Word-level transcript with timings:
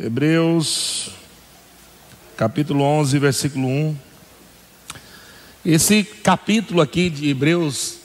Hebreus, 0.00 1.10
capítulo 2.36 2.84
11, 2.84 3.18
versículo 3.18 3.66
1. 3.66 3.96
Esse 5.66 6.04
capítulo 6.04 6.80
aqui 6.80 7.10
de 7.10 7.28
Hebreus 7.28 7.96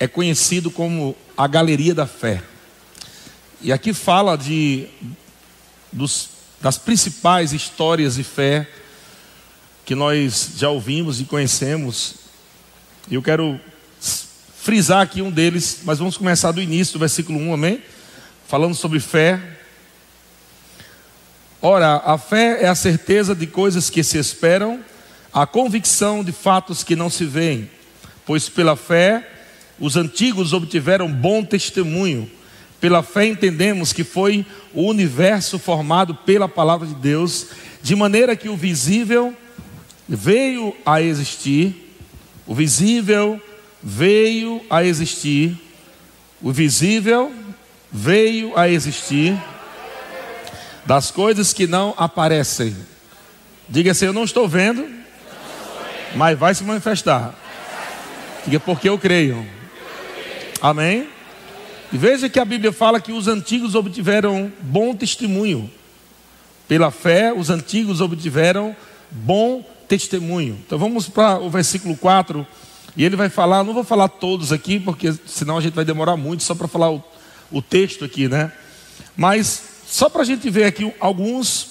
é 0.00 0.08
conhecido 0.08 0.70
como 0.70 1.14
a 1.36 1.46
galeria 1.46 1.94
da 1.94 2.06
fé. 2.06 2.42
E 3.60 3.70
aqui 3.70 3.92
fala 3.92 4.38
de 4.38 4.86
dos, 5.92 6.30
das 6.62 6.78
principais 6.78 7.52
histórias 7.52 8.14
de 8.14 8.24
fé 8.24 8.66
que 9.84 9.94
nós 9.94 10.52
já 10.56 10.70
ouvimos 10.70 11.20
e 11.20 11.24
conhecemos. 11.24 12.14
E 13.06 13.16
eu 13.16 13.22
quero 13.22 13.60
frisar 14.56 15.02
aqui 15.02 15.20
um 15.20 15.30
deles, 15.30 15.80
mas 15.84 15.98
vamos 15.98 16.16
começar 16.16 16.52
do 16.52 16.62
início, 16.62 16.94
do 16.94 17.00
versículo 17.00 17.38
1, 17.38 17.52
amém? 17.52 17.82
Falando 18.48 18.74
sobre 18.74 18.98
fé. 18.98 19.53
Ora, 21.66 22.02
a 22.04 22.18
fé 22.18 22.58
é 22.60 22.68
a 22.68 22.74
certeza 22.74 23.34
de 23.34 23.46
coisas 23.46 23.88
que 23.88 24.04
se 24.04 24.18
esperam, 24.18 24.80
a 25.32 25.46
convicção 25.46 26.22
de 26.22 26.30
fatos 26.30 26.84
que 26.84 26.94
não 26.94 27.08
se 27.08 27.24
veem, 27.24 27.70
pois 28.26 28.50
pela 28.50 28.76
fé 28.76 29.26
os 29.80 29.96
antigos 29.96 30.52
obtiveram 30.52 31.10
bom 31.10 31.42
testemunho. 31.42 32.30
Pela 32.82 33.02
fé 33.02 33.28
entendemos 33.28 33.94
que 33.94 34.04
foi 34.04 34.44
o 34.74 34.82
universo 34.82 35.58
formado 35.58 36.14
pela 36.14 36.46
palavra 36.46 36.86
de 36.86 36.96
Deus, 36.96 37.46
de 37.82 37.96
maneira 37.96 38.36
que 38.36 38.50
o 38.50 38.58
visível 38.58 39.34
veio 40.06 40.76
a 40.84 41.00
existir, 41.00 41.96
o 42.46 42.54
visível 42.54 43.40
veio 43.82 44.60
a 44.68 44.84
existir, 44.84 45.58
o 46.42 46.52
visível 46.52 47.32
veio 47.90 48.52
a 48.54 48.68
existir 48.68 49.34
das 50.86 51.10
coisas 51.10 51.52
que 51.52 51.66
não 51.66 51.94
aparecem. 51.96 52.76
Diga 53.68 53.92
assim: 53.92 54.06
Eu 54.06 54.12
não 54.12 54.24
estou 54.24 54.48
vendo, 54.48 54.86
mas 56.14 56.38
vai 56.38 56.54
se 56.54 56.64
manifestar. 56.64 57.34
Diga 58.44 58.60
porque 58.60 58.88
eu 58.88 58.98
creio. 58.98 59.46
Amém? 60.60 61.08
E 61.92 61.96
veja 61.96 62.28
que 62.28 62.40
a 62.40 62.44
Bíblia 62.44 62.72
fala 62.72 63.00
que 63.00 63.12
os 63.12 63.28
antigos 63.28 63.74
obtiveram 63.74 64.52
bom 64.60 64.94
testemunho. 64.94 65.70
Pela 66.66 66.90
fé, 66.90 67.32
os 67.32 67.50
antigos 67.50 68.00
obtiveram 68.00 68.74
bom 69.10 69.64
testemunho. 69.86 70.58
Então 70.66 70.78
vamos 70.78 71.08
para 71.08 71.38
o 71.38 71.50
versículo 71.50 71.96
4. 71.96 72.46
E 72.96 73.04
ele 73.04 73.16
vai 73.16 73.28
falar, 73.28 73.64
não 73.64 73.74
vou 73.74 73.84
falar 73.84 74.08
todos 74.08 74.52
aqui, 74.52 74.78
porque 74.78 75.12
senão 75.26 75.58
a 75.58 75.60
gente 75.60 75.74
vai 75.74 75.84
demorar 75.84 76.16
muito 76.16 76.42
só 76.42 76.54
para 76.54 76.68
falar 76.68 76.90
o, 76.90 77.02
o 77.50 77.60
texto 77.60 78.04
aqui, 78.04 78.28
né? 78.28 78.52
Mas 79.16 79.73
só 79.86 80.08
para 80.08 80.22
a 80.22 80.24
gente 80.24 80.48
ver 80.50 80.64
aqui 80.64 80.92
alguns, 80.98 81.68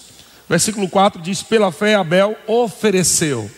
versículo 0.47 0.87
4 0.87 1.21
diz: 1.21 1.41
Pela 1.43 1.71
fé 1.71 1.95
Abel 1.95 2.37
ofereceu. 2.47 3.49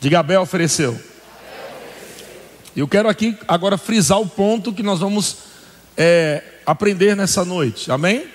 Diga, 0.00 0.20
Abel 0.20 0.42
ofereceu. 0.42 0.98
Eu 2.76 2.86
quero 2.86 3.08
aqui 3.08 3.36
agora 3.48 3.78
frisar 3.78 4.20
o 4.20 4.26
ponto 4.26 4.72
que 4.72 4.82
nós 4.82 5.00
vamos 5.00 5.38
é, 5.96 6.42
aprender 6.66 7.16
nessa 7.16 7.44
noite, 7.44 7.90
amém? 7.90 8.26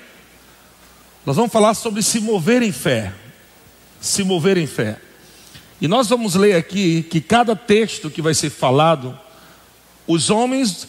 Nós 1.25 1.35
vamos 1.35 1.51
falar 1.51 1.75
sobre 1.75 2.01
se 2.01 2.19
mover 2.19 2.63
em 2.63 2.71
fé. 2.71 3.13
Se 3.99 4.23
mover 4.23 4.57
em 4.57 4.65
fé. 4.65 4.97
E 5.79 5.87
nós 5.87 6.09
vamos 6.09 6.33
ler 6.33 6.55
aqui 6.55 7.03
que 7.03 7.21
cada 7.21 7.55
texto 7.55 8.09
que 8.09 8.21
vai 8.21 8.33
ser 8.33 8.49
falado, 8.49 9.17
os 10.07 10.29
homens 10.31 10.87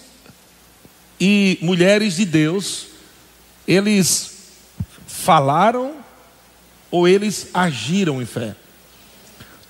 e 1.21 1.59
mulheres 1.61 2.17
de 2.17 2.25
Deus 2.25 2.87
eles 3.67 4.33
falaram 5.07 5.97
ou 6.91 7.07
eles 7.09 7.49
agiram 7.55 8.21
em 8.21 8.27
fé. 8.27 8.55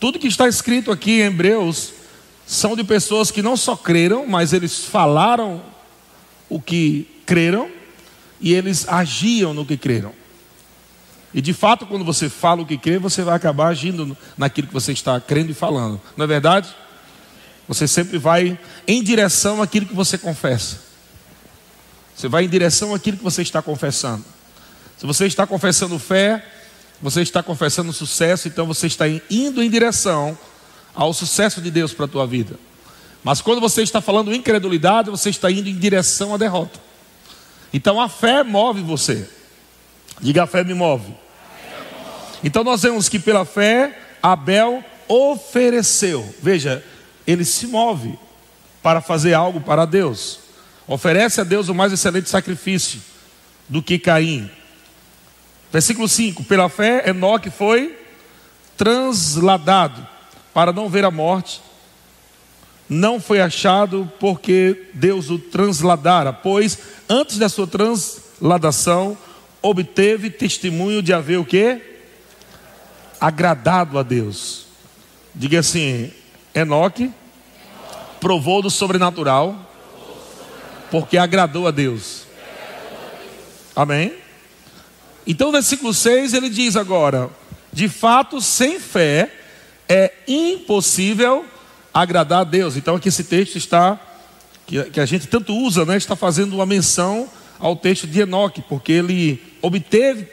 Tudo 0.01 0.19
que 0.19 0.27
está 0.27 0.49
escrito 0.49 0.91
aqui 0.91 1.21
em 1.21 1.27
Hebreus 1.27 1.93
são 2.47 2.75
de 2.75 2.83
pessoas 2.83 3.31
que 3.31 3.43
não 3.43 3.57
só 3.57 3.77
creram, 3.77 4.27
mas 4.27 4.53
eles 4.53 4.85
falaram 4.85 5.63
o 6.49 6.61
que 6.61 7.09
creram 7.25 7.71
e 8.41 8.53
eles 8.53 8.89
agiam 8.89 9.55
no 9.55 9.65
que 9.65 9.77
creram. 9.77 10.13
E 11.35 11.41
de 11.41 11.53
fato, 11.53 11.87
quando 11.87 12.05
você 12.05 12.29
fala 12.29 12.63
o 12.63 12.67
que 12.67 12.77
crê, 12.77 12.99
você 12.99 13.23
vai 13.23 13.35
acabar 13.35 13.69
agindo 13.69 14.17
naquilo 14.37 14.67
que 14.67 14.75
você 14.75 14.93
está 14.93 15.19
crendo 15.21 15.51
e 15.51 15.55
falando. 15.55 16.01
Não 16.17 16.25
é 16.25 16.29
verdade? 16.29 16.69
Você 17.67 17.89
sempre 17.89 18.19
vai 18.19 18.59
em 18.87 19.03
direção 19.03 19.63
àquilo 19.63 19.87
que 19.87 19.95
você 19.95 20.19
confessa. 20.19 20.92
Você 22.15 22.29
vai 22.29 22.45
em 22.45 22.49
direção 22.49 22.95
àquilo 22.95 23.17
que 23.17 23.25
você 23.25 23.43
está 23.43 23.63
confessando. 23.63 24.25
Se 24.99 25.07
você 25.07 25.27
está 25.27 25.47
confessando 25.47 25.99
fé, 25.99 26.45
você 27.01 27.23
está 27.23 27.43
confessando 27.43 27.93
sucesso, 27.93 28.47
então 28.47 28.67
você 28.67 28.87
está 28.87 29.05
indo 29.29 29.63
em 29.63 29.69
direção 29.69 30.39
ao 30.95 31.13
sucesso 31.13 31.61
de 31.61 31.71
Deus 31.71 31.93
para 31.93 32.05
a 32.05 32.09
tua 32.09 32.27
vida. 32.27 32.59
Mas 33.25 33.41
quando 33.41 33.61
você 33.61 33.83
está 33.83 34.01
falando 34.01 34.35
incredulidade, 34.35 35.11
você 35.11 35.31
está 35.31 35.51
indo 35.51 35.69
em 35.69 35.77
direção 35.77 36.35
à 36.35 36.37
derrota. 36.37 36.79
Então 37.73 38.01
a 38.01 38.09
fé 38.09 38.43
move 38.43 38.83
você. 38.83 39.29
Diga 40.21 40.45
a 40.45 40.47
fé 40.47 40.63
me 40.63 40.75
move. 40.75 41.13
Então 42.45 42.63
nós 42.63 42.83
vemos 42.83 43.09
que 43.09 43.19
pela 43.19 43.45
fé 43.45 43.99
Abel 44.23 44.85
ofereceu. 45.09 46.35
Veja, 46.41 46.85
ele 47.27 47.45
se 47.45 47.67
move 47.67 48.19
para 48.83 49.01
fazer 49.01 49.35
algo 49.35 49.61
para 49.61 49.85
Deus. 49.85 50.42
Oferece 50.87 51.41
a 51.41 51.45
Deus 51.45 51.69
o 51.69 51.75
mais 51.75 51.93
excelente 51.93 52.29
sacrifício 52.29 53.01
do 53.69 53.83
que 53.83 53.99
Caim. 53.99 54.51
Versículo 55.73 56.09
5: 56.09 56.45
Pela 56.45 56.69
fé, 56.69 57.09
Enoque 57.09 57.51
foi 57.51 57.99
transladado 58.77 60.07
para 60.53 60.73
não 60.73 60.89
ver 60.89 61.05
a 61.05 61.11
morte. 61.11 61.63
Não 62.89 63.21
foi 63.21 63.41
achado 63.41 64.11
porque 64.21 64.91
Deus 64.93 65.31
o 65.31 65.39
transladara, 65.39 66.33
pois 66.33 66.79
antes 67.09 67.39
da 67.39 67.49
sua 67.49 67.67
transladação 67.67 69.17
obteve 69.63 70.29
testemunho 70.29 71.03
de 71.03 71.13
haver 71.13 71.39
o 71.39 71.45
que? 71.45 71.81
Agradado 73.21 73.99
a 73.99 74.03
Deus. 74.03 74.67
Diga 75.35 75.61
assim: 75.61 76.13
Enoque 76.55 77.11
provou 78.21 78.61
do 78.61 78.69
sobrenatural 78.69 79.72
porque 80.93 81.17
agradou 81.17 81.67
a 81.67 81.71
Deus. 81.71 82.25
Amém? 83.75 84.13
Então, 85.27 85.51
versículo 85.51 85.95
6 85.95 86.35
ele 86.35 86.51
diz 86.51 86.77
agora: 86.77 87.31
de 87.73 87.89
fato, 87.89 88.43
sem 88.43 88.79
fé 88.79 89.33
é 89.89 90.13
impossível 90.29 91.47
agradar 91.95 92.43
a 92.43 92.45
Deus. 92.45 92.77
Então, 92.77 92.97
aqui 92.97 93.09
esse 93.09 93.25
texto 93.25 93.57
está, 93.57 93.99
que, 94.67 94.85
que 94.91 95.01
a 95.01 95.07
gente 95.07 95.27
tanto 95.27 95.57
usa, 95.57 95.87
né, 95.87 95.97
está 95.97 96.15
fazendo 96.15 96.53
uma 96.53 96.67
menção 96.67 97.27
ao 97.59 97.75
texto 97.75 98.07
de 98.07 98.21
Enoque, 98.21 98.61
porque 98.61 98.93
ele 98.93 99.43
obteve 99.63 100.29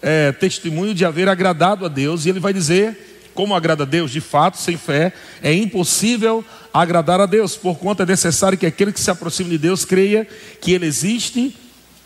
é, 0.00 0.32
testemunho 0.32 0.94
de 0.94 1.04
haver 1.04 1.28
agradado 1.28 1.84
a 1.84 1.88
Deus, 1.88 2.24
e 2.24 2.30
ele 2.30 2.40
vai 2.40 2.54
dizer 2.54 3.12
como 3.34 3.54
agrada 3.54 3.82
a 3.82 3.86
Deus? 3.86 4.10
De 4.10 4.20
fato, 4.20 4.58
sem 4.58 4.76
fé, 4.76 5.12
é 5.42 5.52
impossível 5.52 6.44
agradar 6.72 7.20
a 7.20 7.26
Deus, 7.26 7.56
por 7.56 7.78
conta 7.78 8.02
é 8.02 8.06
necessário 8.06 8.56
que 8.56 8.66
aquele 8.66 8.92
que 8.92 9.00
se 9.00 9.10
aproxime 9.10 9.50
de 9.50 9.58
Deus 9.58 9.84
creia 9.84 10.26
que 10.60 10.72
Ele 10.72 10.86
existe 10.86 11.56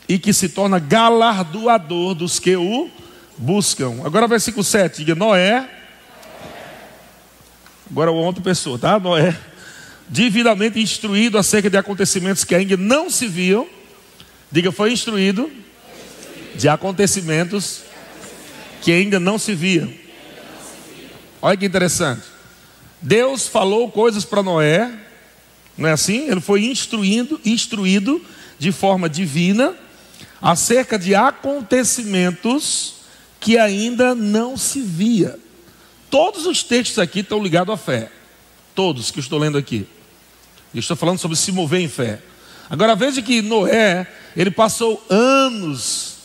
e 0.09 0.17
que 0.17 0.33
se 0.33 0.49
torna 0.49 0.79
galardoador 0.79 2.13
dos 2.15 2.39
que 2.39 2.55
o 2.55 2.89
buscam. 3.37 4.01
Agora, 4.03 4.27
versículo 4.27 4.63
7, 4.63 4.97
diga: 4.97 5.15
Noé. 5.15 5.69
Agora, 7.89 8.11
outra 8.11 8.43
pessoa, 8.43 8.77
tá? 8.77 8.99
Noé, 8.99 9.37
devidamente 10.09 10.79
instruído 10.79 11.37
acerca 11.37 11.69
de 11.69 11.77
acontecimentos 11.77 12.43
que 12.43 12.53
ainda 12.53 12.75
não 12.75 13.09
se 13.09 13.27
viam. 13.27 13.67
Diga, 14.51 14.71
foi 14.71 14.91
instruído 14.91 15.49
de 16.55 16.67
acontecimentos 16.67 17.81
que 18.81 18.91
ainda 18.91 19.19
não 19.19 19.37
se 19.37 19.53
viam. 19.53 19.91
Olha 21.41 21.55
que 21.55 21.65
interessante. 21.65 22.36
Deus 23.01 23.47
falou 23.47 23.91
coisas 23.91 24.25
para 24.25 24.43
Noé, 24.43 24.91
não 25.77 25.87
é 25.87 25.91
assim? 25.91 26.29
Ele 26.29 26.41
foi 26.41 26.65
instruindo, 26.65 27.39
instruído 27.45 28.21
de 28.57 28.71
forma 28.71 29.07
divina 29.07 29.75
acerca 30.41 30.97
de 30.97 31.13
acontecimentos 31.13 32.95
que 33.39 33.57
ainda 33.57 34.15
não 34.15 34.57
se 34.57 34.81
via. 34.81 35.39
Todos 36.09 36.45
os 36.45 36.63
textos 36.63 36.99
aqui 36.99 37.19
estão 37.19 37.41
ligados 37.41 37.73
à 37.73 37.77
fé. 37.77 38.11
Todos 38.73 39.11
que 39.11 39.19
estou 39.19 39.39
lendo 39.39 39.57
aqui. 39.57 39.87
Eu 40.73 40.79
estou 40.79 40.95
falando 40.97 41.19
sobre 41.19 41.37
se 41.37 41.51
mover 41.51 41.81
em 41.81 41.87
fé. 41.87 42.19
Agora 42.69 42.95
veja 42.95 43.21
que 43.21 43.41
Noé, 43.41 44.07
ele 44.35 44.51
passou 44.51 45.03
anos 45.09 46.15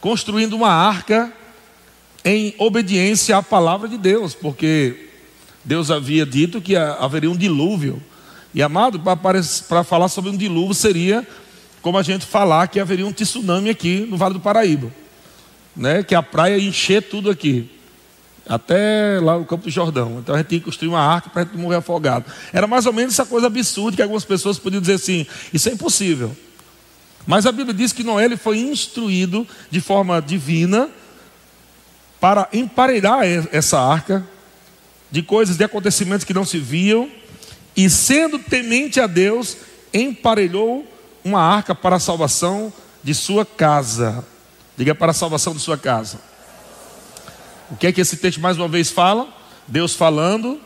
construindo 0.00 0.54
uma 0.54 0.70
arca 0.70 1.32
em 2.24 2.54
obediência 2.58 3.36
à 3.36 3.42
palavra 3.42 3.88
de 3.88 3.96
Deus, 3.96 4.34
porque 4.34 5.07
Deus 5.68 5.90
havia 5.90 6.24
dito 6.24 6.62
que 6.62 6.74
haveria 6.74 7.30
um 7.30 7.36
dilúvio. 7.36 8.02
E 8.54 8.62
amado, 8.62 8.98
para 9.68 9.84
falar 9.84 10.08
sobre 10.08 10.30
um 10.30 10.36
dilúvio 10.36 10.72
seria 10.72 11.28
como 11.82 11.98
a 11.98 12.02
gente 12.02 12.24
falar 12.24 12.68
que 12.68 12.80
haveria 12.80 13.06
um 13.06 13.12
tsunami 13.12 13.68
aqui 13.68 14.06
no 14.08 14.16
Vale 14.16 14.32
do 14.32 14.40
Paraíba. 14.40 14.90
né, 15.76 16.02
que 16.02 16.14
a 16.14 16.22
praia 16.22 16.56
ia 16.56 16.66
encher 16.66 17.02
tudo 17.02 17.28
aqui. 17.28 17.70
Até 18.48 19.20
lá 19.20 19.38
no 19.38 19.44
Campo 19.44 19.64
do 19.64 19.70
Jordão. 19.70 20.20
Então 20.20 20.34
a 20.34 20.38
gente 20.38 20.48
tinha 20.48 20.58
que 20.58 20.64
construir 20.64 20.88
uma 20.88 21.00
arca 21.00 21.28
para 21.28 21.42
a 21.42 21.44
gente 21.44 21.58
morrer 21.58 21.76
afogado. 21.76 22.24
Era 22.50 22.66
mais 22.66 22.86
ou 22.86 22.92
menos 22.94 23.12
essa 23.12 23.26
coisa 23.26 23.46
absurda 23.46 23.94
que 23.94 24.02
algumas 24.02 24.24
pessoas 24.24 24.58
podiam 24.58 24.80
dizer 24.80 24.94
assim: 24.94 25.26
isso 25.52 25.68
é 25.68 25.72
impossível. 25.72 26.34
Mas 27.26 27.44
a 27.44 27.52
Bíblia 27.52 27.74
diz 27.74 27.92
que 27.92 28.02
Noé 28.02 28.24
ele 28.24 28.38
foi 28.38 28.58
instruído 28.58 29.46
de 29.70 29.82
forma 29.82 30.20
divina 30.22 30.88
para 32.18 32.48
emparelhar 32.54 33.20
essa 33.52 33.78
arca 33.78 34.26
de 35.10 35.22
coisas, 35.22 35.56
de 35.56 35.64
acontecimentos 35.64 36.24
que 36.24 36.34
não 36.34 36.44
se 36.44 36.58
viam, 36.58 37.10
e 37.76 37.88
sendo 37.88 38.38
temente 38.38 39.00
a 39.00 39.06
Deus, 39.06 39.56
emparelhou 39.92 40.86
uma 41.24 41.40
arca 41.40 41.74
para 41.74 41.96
a 41.96 42.00
salvação 42.00 42.72
de 43.02 43.14
sua 43.14 43.44
casa. 43.46 44.24
Diga 44.76 44.94
para 44.94 45.10
a 45.12 45.14
salvação 45.14 45.54
de 45.54 45.60
sua 45.60 45.78
casa. 45.78 46.20
O 47.70 47.76
que 47.76 47.86
é 47.86 47.92
que 47.92 48.00
esse 48.00 48.16
texto 48.16 48.40
mais 48.40 48.56
uma 48.56 48.68
vez 48.68 48.90
fala? 48.90 49.28
Deus 49.66 49.94
falando, 49.94 50.60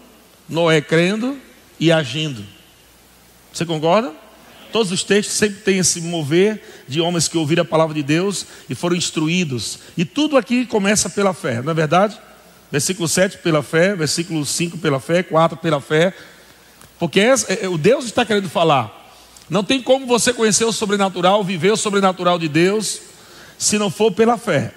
Noé 0.49 0.81
crendo 0.81 1.37
e 1.79 1.91
agindo. 1.91 2.45
Você 3.53 3.67
concorda? 3.67 4.12
Todos 4.73 4.91
os 4.91 5.03
textos 5.03 5.37
sempre 5.37 5.61
têm 5.61 5.79
esse 5.79 6.00
mover 6.00 6.62
de 6.88 7.00
homens 7.00 7.29
que 7.29 7.37
ouviram 7.37 7.62
a 7.62 7.67
palavra 7.67 7.95
de 7.95 8.03
Deus 8.03 8.47
e 8.71 8.75
foram 8.75 8.97
instruídos. 8.97 9.79
E 9.97 10.05
tudo 10.05 10.37
aqui 10.37 10.65
começa 10.65 11.11
pela 11.11 11.35
fé, 11.35 11.61
não 11.61 11.73
é 11.73 11.75
verdade? 11.75 12.19
Versículo 12.73 13.07
7 13.07 13.37
pela 13.39 13.63
fé, 13.63 13.95
versículo 13.95 14.47
5 14.47 14.79
pela 14.79 14.99
fé, 14.99 15.23
4 15.23 15.59
pela 15.59 15.79
fé. 15.79 16.15
Porque 16.99 17.21
é, 17.21 17.35
é, 17.65 17.69
o 17.69 17.77
Deus 17.77 18.07
está 18.07 18.25
querendo 18.25 18.49
falar. 18.49 19.13
Não 19.51 19.63
tem 19.63 19.83
como 19.83 20.07
você 20.07 20.33
conhecer 20.33 20.65
o 20.65 20.73
sobrenatural, 20.73 21.45
viver 21.45 21.71
o 21.71 21.77
sobrenatural 21.77 22.39
de 22.39 22.49
Deus, 22.49 23.03
se 23.59 23.77
não 23.77 23.91
for 23.91 24.11
pela 24.11 24.39
fé. 24.39 24.73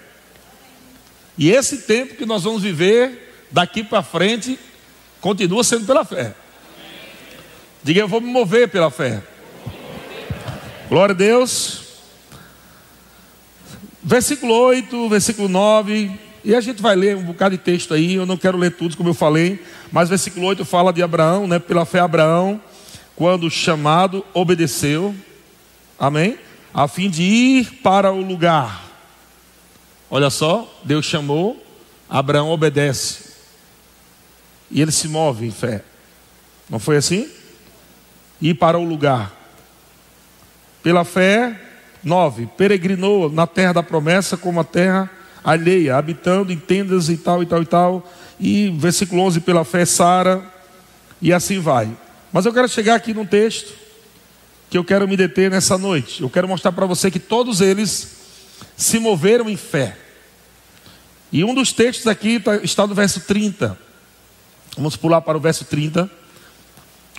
E 1.37 1.49
esse 1.49 1.83
tempo 1.83 2.15
que 2.15 2.25
nós 2.25 2.43
vamos 2.43 2.61
viver 2.61 3.47
daqui 3.49 3.81
para 3.81 4.03
frente 4.03 4.59
continua 5.21 5.63
sendo 5.63 5.85
pela 5.85 6.03
fé. 6.03 6.35
Diga, 7.81 8.01
eu 8.01 8.09
vou 8.09 8.19
me 8.19 8.29
mover 8.29 8.67
pela 8.67 8.91
fé. 8.91 9.23
Glória 10.89 11.13
a 11.13 11.17
Deus. 11.17 11.81
Versículo 14.03 14.53
8, 14.53 15.07
versículo 15.07 15.47
9. 15.47 16.24
E 16.45 16.55
a 16.55 16.61
gente 16.61 16.81
vai 16.81 16.95
ler 16.95 17.17
um 17.17 17.23
bocado 17.23 17.57
de 17.57 17.61
texto 17.61 17.93
aí. 17.93 18.13
Eu 18.13 18.25
não 18.25 18.37
quero 18.37 18.57
ler 18.57 18.71
tudo, 18.71 18.95
como 18.95 19.09
eu 19.09 19.13
falei. 19.13 19.61
Mas 19.91 20.07
versículo 20.07 20.45
8 20.45 20.63
fala 20.63 20.93
de 20.93 21.03
Abraão, 21.03 21.47
né? 21.47 21.59
Pela 21.59 21.85
fé, 21.85 21.99
Abraão, 21.99 22.61
quando 23.15 23.49
chamado, 23.49 24.23
obedeceu. 24.33 25.13
Amém? 25.99 26.37
A 26.73 26.87
fim 26.87 27.09
de 27.09 27.23
ir 27.23 27.81
para 27.81 28.11
o 28.11 28.21
lugar 28.21 28.85
Olha 30.09 30.29
só, 30.29 30.79
Deus 30.83 31.05
chamou, 31.05 31.61
Abraão 32.09 32.49
obedece. 32.49 33.33
E 34.69 34.81
ele 34.81 34.91
se 34.91 35.07
move 35.07 35.45
em 35.45 35.51
fé. 35.51 35.83
Não 36.69 36.79
foi 36.79 36.97
assim? 36.97 37.29
Ir 38.41 38.53
para 38.55 38.77
o 38.77 38.83
lugar. 38.83 39.33
Pela 40.83 41.03
fé, 41.03 41.59
nove, 42.03 42.47
peregrinou 42.57 43.29
na 43.29 43.47
terra 43.47 43.73
da 43.73 43.83
promessa 43.83 44.37
como 44.37 44.59
a 44.59 44.63
terra 44.63 45.09
alheia, 45.45 45.95
habitando 45.95 46.51
em 46.51 46.57
tendas 46.57 47.07
e 47.07 47.15
tal 47.15 47.43
e 47.43 47.45
tal 47.45 47.61
e 47.61 47.65
tal. 47.65 48.11
E 48.39 48.69
versículo 48.71 49.21
11, 49.21 49.41
pela 49.41 49.63
fé, 49.63 49.85
Sara, 49.85 50.43
e 51.21 51.31
assim 51.31 51.59
vai. 51.59 51.95
Mas 52.33 52.45
eu 52.45 52.53
quero 52.53 52.67
chegar 52.67 52.95
aqui 52.95 53.13
num 53.13 53.25
texto 53.25 53.71
que 54.69 54.77
eu 54.77 54.83
quero 54.83 55.07
me 55.07 55.15
deter 55.15 55.51
nessa 55.51 55.77
noite. 55.77 56.23
Eu 56.23 56.29
quero 56.29 56.47
mostrar 56.47 56.71
para 56.71 56.87
você 56.87 57.11
que 57.11 57.19
todos 57.19 57.61
eles 57.61 58.15
se 58.75 58.99
moveram 58.99 59.47
em 59.47 59.55
fé. 59.55 59.95
E 61.31 61.43
um 61.43 61.53
dos 61.53 61.71
textos 61.71 62.07
aqui 62.07 62.39
tá, 62.39 62.57
está 62.57 62.87
no 62.87 62.95
verso 62.95 63.21
30. 63.21 63.77
Vamos 64.75 64.97
pular 64.97 65.21
para 65.21 65.37
o 65.37 65.41
verso 65.41 65.63
30. 65.63 66.09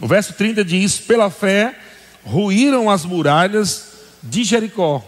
O 0.02 0.06
verso 0.06 0.34
30 0.34 0.64
diz: 0.64 0.98
Pela 0.98 1.30
fé 1.30 1.78
ruíram 2.24 2.90
as 2.90 3.04
muralhas 3.04 3.92
de 4.22 4.42
Jericó, 4.42 5.04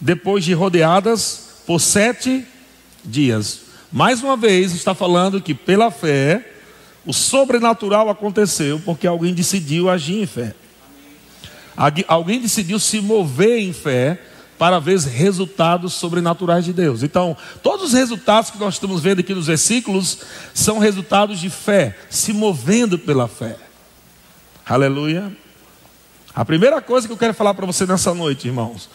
depois 0.00 0.44
de 0.44 0.52
rodeadas 0.52 1.43
por 1.66 1.80
sete 1.80 2.46
dias. 3.04 3.60
Mais 3.92 4.22
uma 4.22 4.36
vez 4.36 4.72
está 4.72 4.94
falando 4.94 5.40
que 5.40 5.54
pela 5.54 5.90
fé 5.90 6.52
o 7.06 7.12
sobrenatural 7.12 8.08
aconteceu 8.08 8.80
porque 8.84 9.06
alguém 9.06 9.34
decidiu 9.34 9.88
agir 9.88 10.22
em 10.22 10.26
fé. 10.26 10.54
Alguém 12.06 12.40
decidiu 12.40 12.78
se 12.78 13.00
mover 13.00 13.58
em 13.58 13.72
fé 13.72 14.20
para 14.58 14.78
ver 14.78 14.94
os 14.94 15.04
resultados 15.04 15.92
sobrenaturais 15.94 16.64
de 16.64 16.72
Deus. 16.72 17.02
Então, 17.02 17.36
todos 17.62 17.86
os 17.86 17.92
resultados 17.92 18.50
que 18.50 18.58
nós 18.58 18.74
estamos 18.74 19.00
vendo 19.00 19.20
aqui 19.20 19.34
nos 19.34 19.48
versículos 19.48 20.18
são 20.54 20.78
resultados 20.78 21.40
de 21.40 21.50
fé, 21.50 21.96
se 22.08 22.32
movendo 22.32 22.98
pela 22.98 23.26
fé. 23.26 23.56
Aleluia. 24.64 25.36
A 26.34 26.44
primeira 26.44 26.80
coisa 26.80 27.06
que 27.06 27.12
eu 27.12 27.18
quero 27.18 27.34
falar 27.34 27.54
para 27.54 27.66
você 27.66 27.84
nessa 27.84 28.14
noite, 28.14 28.48
irmãos, 28.48 28.88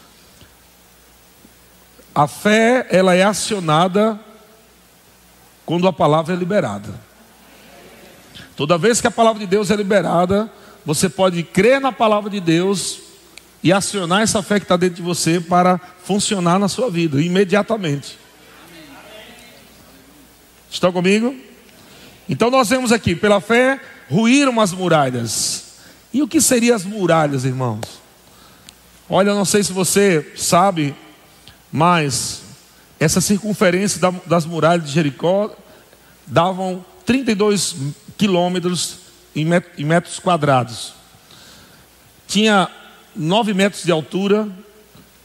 a 2.14 2.28
fé 2.28 2.88
ela 2.90 3.16
é 3.16 3.24
acionada 3.24 4.20
quando 5.66 5.88
a 5.88 5.94
palavra 5.94 6.34
é 6.34 6.38
liberada. 6.38 6.94
Toda 8.56 8.78
vez 8.78 9.00
que 9.00 9.08
a 9.08 9.12
palavra 9.12 9.40
de 9.40 9.46
Deus 9.46 9.72
é 9.72 9.76
liberada, 9.76 10.52
você 10.86 11.08
pode 11.08 11.44
crer 11.44 11.80
na 11.80 11.92
palavra 11.92 12.30
de 12.30 12.40
Deus 12.40 13.00
e 13.62 13.72
acionar 13.72 14.22
essa 14.22 14.42
fé 14.42 14.60
que 14.60 14.66
está 14.66 14.76
dentro 14.76 14.98
de 14.98 15.02
você 15.02 15.40
para 15.40 15.80
funcionar 16.04 16.60
na 16.60 16.68
sua 16.68 16.90
vida 16.90 17.22
imediatamente. 17.22 18.18
Estão 20.70 20.92
comigo? 20.92 21.36
Então 22.28 22.50
nós 22.50 22.70
vemos 22.70 22.92
aqui, 22.92 23.16
pela 23.16 23.42
fé, 23.42 23.80
ruíram 24.10 24.60
as 24.60 24.72
muralhas. 24.72 25.66
E 26.14 26.22
o 26.22 26.28
que 26.28 26.42
seriam 26.42 26.76
as 26.76 26.86
muralhas, 26.86 27.46
irmãos? 27.46 27.82
Olha, 29.10 29.30
eu 29.30 29.36
não 29.36 29.46
sei 29.46 29.64
se 29.64 29.74
você 29.74 30.34
sabe, 30.36 30.96
mas 31.72 32.42
essa 33.00 33.22
circunferência 33.22 34.00
das 34.26 34.46
muralhas 34.46 34.86
de 34.86 34.92
Jericó 34.92 35.56
davam 36.28 36.84
32 37.06 37.76
quilômetros 38.18 38.98
em 39.36 39.46
metros 39.86 40.20
quadrados. 40.20 40.94
Tinha 42.28 42.70
9 43.16 43.54
metros 43.54 43.84
de 43.84 43.92
altura 43.92 44.48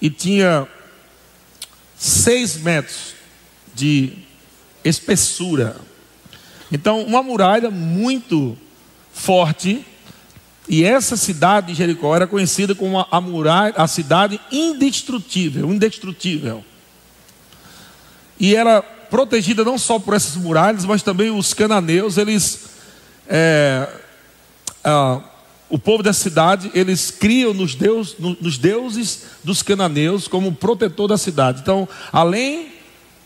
e 0.00 0.08
tinha 0.08 0.66
6 1.96 2.58
metros 2.58 3.14
de 3.74 4.12
espessura. 4.84 5.76
Então, 6.70 7.02
uma 7.02 7.22
muralha 7.22 7.70
muito 7.70 8.56
forte. 9.12 9.84
E 10.68 10.84
essa 10.84 11.16
cidade 11.16 11.68
de 11.68 11.74
Jericó 11.74 12.16
era 12.16 12.26
conhecida 12.26 12.74
como 12.74 13.06
a 13.10 13.20
muralha, 13.20 13.74
a 13.76 13.86
cidade 13.86 14.40
indestrutível, 14.50 15.72
indestrutível. 15.72 16.64
E 18.40 18.56
era 18.56 18.82
protegida 18.82 19.62
não 19.62 19.78
só 19.78 19.98
por 19.98 20.14
essas 20.14 20.36
muralhas, 20.36 20.84
mas 20.84 21.02
também 21.02 21.30
os 21.30 21.52
cananeus, 21.52 22.16
eles 22.16 22.64
é, 23.28 23.88
o 25.68 25.78
povo 25.78 26.02
da 26.02 26.12
cidade, 26.12 26.70
eles 26.74 27.10
criam 27.10 27.54
nos, 27.54 27.74
deus, 27.74 28.16
nos 28.18 28.58
deuses 28.58 29.22
dos 29.42 29.62
cananeus 29.62 30.28
como 30.28 30.54
protetor 30.54 31.08
da 31.08 31.18
cidade. 31.18 31.60
Então, 31.60 31.88
além 32.12 32.73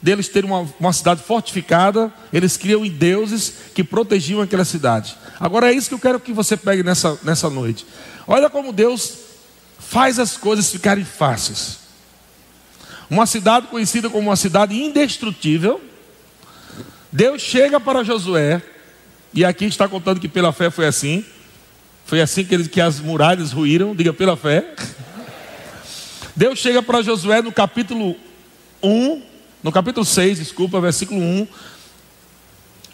deles 0.02 0.28
terem 0.28 0.50
uma, 0.50 0.68
uma 0.78 0.92
cidade 0.92 1.22
fortificada, 1.22 2.12
eles 2.32 2.56
criam 2.56 2.84
em 2.84 2.90
deuses 2.90 3.52
que 3.74 3.82
protegiam 3.82 4.40
aquela 4.40 4.64
cidade. 4.64 5.16
Agora 5.40 5.72
é 5.72 5.76
isso 5.76 5.88
que 5.88 5.94
eu 5.94 5.98
quero 5.98 6.20
que 6.20 6.32
você 6.32 6.56
pegue 6.56 6.82
nessa, 6.82 7.18
nessa 7.22 7.50
noite. 7.50 7.86
Olha 8.26 8.48
como 8.48 8.72
Deus 8.72 9.14
faz 9.78 10.18
as 10.18 10.36
coisas 10.36 10.70
ficarem 10.70 11.04
fáceis. 11.04 11.78
Uma 13.10 13.26
cidade 13.26 13.68
conhecida 13.68 14.10
como 14.10 14.28
uma 14.28 14.36
cidade 14.36 14.74
indestrutível. 14.74 15.80
Deus 17.10 17.40
chega 17.40 17.80
para 17.80 18.04
Josué, 18.04 18.62
e 19.32 19.44
aqui 19.44 19.64
está 19.64 19.88
contando 19.88 20.20
que 20.20 20.28
pela 20.28 20.52
fé 20.52 20.70
foi 20.70 20.86
assim. 20.86 21.24
Foi 22.04 22.20
assim 22.20 22.44
que, 22.44 22.54
ele, 22.54 22.68
que 22.68 22.80
as 22.80 23.00
muralhas 23.00 23.52
ruíram, 23.52 23.94
diga 23.94 24.12
pela 24.12 24.36
fé. 24.36 24.74
Deus 26.36 26.58
chega 26.58 26.82
para 26.82 27.02
Josué 27.02 27.42
no 27.42 27.50
capítulo 27.50 28.14
1, 28.82 29.22
no 29.62 29.72
capítulo 29.72 30.04
6, 30.04 30.38
desculpa, 30.38 30.80
versículo 30.80 31.20
1. 31.20 31.48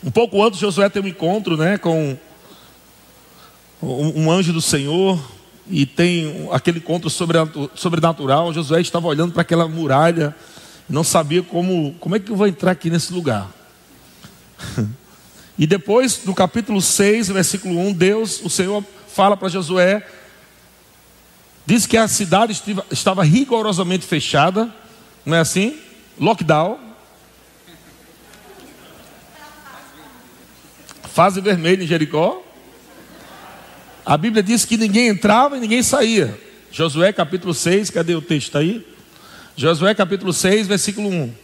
Um 0.04 0.10
pouco 0.10 0.42
antes, 0.42 0.58
Josué 0.58 0.88
tem 0.88 1.02
um 1.02 1.06
encontro 1.06 1.56
né, 1.56 1.78
com 1.78 2.16
um 3.82 4.30
anjo 4.30 4.52
do 4.52 4.60
Senhor. 4.60 5.18
E 5.68 5.86
tem 5.86 6.48
aquele 6.52 6.78
encontro 6.78 7.08
sobrenatural. 7.08 8.52
Josué 8.52 8.80
estava 8.80 9.06
olhando 9.06 9.32
para 9.32 9.42
aquela 9.42 9.66
muralha. 9.66 10.36
Não 10.88 11.02
sabia 11.02 11.42
como, 11.42 11.94
como 11.98 12.16
é 12.16 12.20
que 12.20 12.30
eu 12.30 12.36
vou 12.36 12.46
entrar 12.46 12.72
aqui 12.72 12.90
nesse 12.90 13.12
lugar. 13.12 13.50
E 15.56 15.68
depois, 15.68 16.24
no 16.24 16.34
capítulo 16.34 16.82
6, 16.82 17.28
versículo 17.28 17.78
1, 17.78 17.92
Deus, 17.92 18.40
o 18.42 18.50
Senhor 18.50 18.84
fala 19.06 19.36
para 19.36 19.48
Josué, 19.48 20.04
diz 21.64 21.86
que 21.86 21.96
a 21.96 22.08
cidade 22.08 22.60
estava 22.90 23.22
rigorosamente 23.22 24.04
fechada, 24.04 24.68
não 25.24 25.36
é 25.36 25.38
assim? 25.38 25.78
Lockdown, 26.18 26.78
fase 31.14 31.40
vermelha 31.40 31.84
em 31.84 31.86
Jericó. 31.86 32.42
A 34.04 34.16
Bíblia 34.16 34.42
diz 34.42 34.64
que 34.64 34.76
ninguém 34.76 35.08
entrava 35.08 35.56
e 35.56 35.60
ninguém 35.60 35.82
saía. 35.82 36.38
Josué 36.70 37.12
capítulo 37.12 37.54
6, 37.54 37.90
cadê 37.90 38.14
o 38.14 38.20
texto 38.20 38.58
aí? 38.58 38.86
Josué 39.56 39.94
capítulo 39.94 40.32
6, 40.32 40.66
versículo 40.66 41.08
1. 41.08 41.34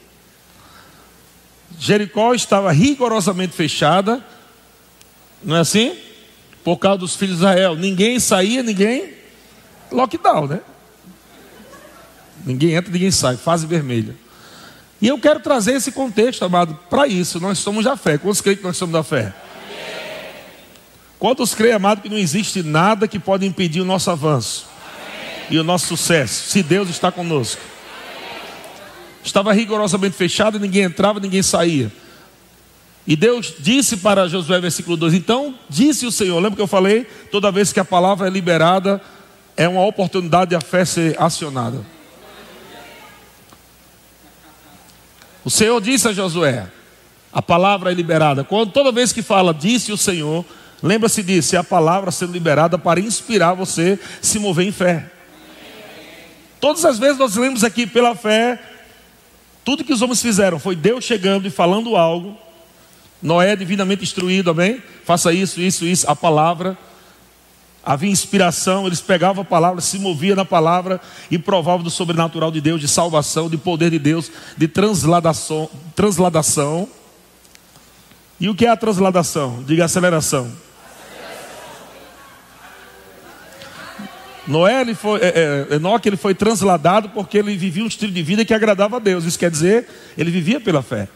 Jericó 1.78 2.34
estava 2.34 2.72
rigorosamente 2.72 3.54
fechada, 3.54 4.24
não 5.42 5.56
é 5.56 5.60
assim? 5.60 5.96
Por 6.64 6.76
causa 6.76 6.98
dos 6.98 7.16
filhos 7.16 7.36
de 7.36 7.42
Israel. 7.44 7.76
Ninguém 7.76 8.18
saía, 8.18 8.62
ninguém. 8.62 9.14
Lockdown, 9.90 10.46
né? 10.46 10.60
Ninguém 12.44 12.74
entra, 12.74 12.92
ninguém 12.92 13.10
sai. 13.10 13.36
Fase 13.36 13.66
vermelha. 13.66 14.14
E 15.00 15.08
eu 15.08 15.18
quero 15.18 15.40
trazer 15.40 15.72
esse 15.72 15.92
contexto, 15.92 16.44
amado, 16.44 16.78
para 16.90 17.06
isso. 17.06 17.40
Nós 17.40 17.58
somos 17.58 17.84
da 17.84 17.96
fé. 17.96 18.18
Quantos 18.18 18.40
creem 18.40 18.58
que 18.58 18.62
nós 18.62 18.76
somos 18.76 18.92
da 18.92 19.02
fé? 19.02 19.32
Quantos 21.18 21.54
creem, 21.54 21.74
amado, 21.74 22.02
que 22.02 22.08
não 22.08 22.18
existe 22.18 22.62
nada 22.62 23.08
que 23.08 23.18
pode 23.18 23.46
impedir 23.46 23.80
o 23.80 23.84
nosso 23.84 24.10
avanço 24.10 24.66
e 25.50 25.58
o 25.58 25.64
nosso 25.64 25.86
sucesso, 25.86 26.48
se 26.48 26.62
Deus 26.62 26.88
está 26.88 27.10
conosco? 27.10 27.60
Estava 29.22 29.52
rigorosamente 29.52 30.16
fechado, 30.16 30.58
ninguém 30.58 30.84
entrava, 30.84 31.20
ninguém 31.20 31.42
saía. 31.42 31.92
E 33.06 33.16
Deus 33.16 33.54
disse 33.58 33.98
para 33.98 34.28
Josué, 34.28 34.60
versículo 34.60 34.96
2: 34.96 35.14
Então 35.14 35.54
disse 35.68 36.06
o 36.06 36.12
Senhor, 36.12 36.36
lembra 36.36 36.56
que 36.56 36.62
eu 36.62 36.66
falei? 36.66 37.04
Toda 37.30 37.50
vez 37.50 37.72
que 37.72 37.80
a 37.80 37.84
palavra 37.84 38.26
é 38.26 38.30
liberada, 38.30 39.00
é 39.56 39.68
uma 39.68 39.84
oportunidade 39.84 40.50
de 40.50 40.56
a 40.56 40.60
fé 40.60 40.84
ser 40.84 41.20
acionada. 41.20 41.84
O 45.44 45.50
Senhor 45.50 45.80
disse 45.80 46.08
a 46.08 46.12
Josué: 46.12 46.68
a 47.32 47.40
palavra 47.40 47.90
é 47.90 47.94
liberada. 47.94 48.44
Quando 48.44 48.72
toda 48.72 48.92
vez 48.92 49.12
que 49.12 49.22
fala, 49.22 49.54
disse 49.54 49.92
o 49.92 49.96
Senhor, 49.96 50.44
Lembra-se 50.82 51.22
disso, 51.22 51.54
é 51.54 51.58
a 51.58 51.64
palavra 51.64 52.10
sendo 52.10 52.32
liberada 52.32 52.78
para 52.78 53.00
inspirar 53.00 53.52
você 53.54 53.98
se 54.22 54.38
mover 54.38 54.66
em 54.66 54.72
fé. 54.72 55.10
Todas 56.58 56.84
as 56.84 56.98
vezes 56.98 57.18
nós 57.18 57.36
lemos 57.36 57.64
aqui 57.64 57.86
pela 57.86 58.14
fé, 58.14 58.58
tudo 59.64 59.84
que 59.84 59.92
os 59.92 60.00
homens 60.00 60.22
fizeram 60.22 60.58
foi 60.58 60.74
Deus 60.74 61.04
chegando 61.04 61.46
e 61.46 61.50
falando 61.50 61.96
algo. 61.96 62.36
Noé 63.22 63.54
divinamente 63.54 64.02
instruído, 64.02 64.50
amém? 64.50 64.82
Faça 65.04 65.32
isso, 65.32 65.60
isso, 65.60 65.84
isso, 65.84 66.10
a 66.10 66.16
palavra. 66.16 66.76
Havia 67.84 68.10
inspiração, 68.10 68.86
eles 68.86 69.00
pegavam 69.00 69.42
a 69.42 69.44
palavra, 69.44 69.80
se 69.80 69.98
moviam 69.98 70.36
na 70.36 70.44
palavra 70.44 71.00
e 71.30 71.38
provavam 71.38 71.82
do 71.82 71.90
sobrenatural 71.90 72.50
de 72.50 72.60
Deus, 72.60 72.80
de 72.80 72.86
salvação, 72.86 73.48
de 73.48 73.56
poder 73.56 73.90
de 73.90 73.98
Deus, 73.98 74.30
de 74.56 74.68
transladação. 74.68 75.68
transladação. 75.96 76.88
E 78.38 78.48
o 78.48 78.54
que 78.54 78.66
é 78.66 78.70
a 78.70 78.76
transladação? 78.76 79.62
Diga 79.66 79.86
aceleração. 79.86 80.50
Noé, 84.46 84.80
ele 84.80 84.94
foi, 84.94 85.20
é, 85.20 85.66
é, 85.70 85.74
Enoque, 85.76 86.08
ele 86.08 86.16
foi 86.16 86.34
transladado 86.34 87.10
porque 87.10 87.38
ele 87.38 87.56
vivia 87.56 87.84
um 87.84 87.86
estilo 87.86 88.12
de 88.12 88.22
vida 88.22 88.44
que 88.44 88.52
agradava 88.52 88.96
a 88.96 88.98
Deus. 88.98 89.24
Isso 89.24 89.38
quer 89.38 89.50
dizer, 89.50 89.86
ele 90.18 90.30
vivia 90.30 90.60
pela 90.60 90.82
fé. 90.82 91.08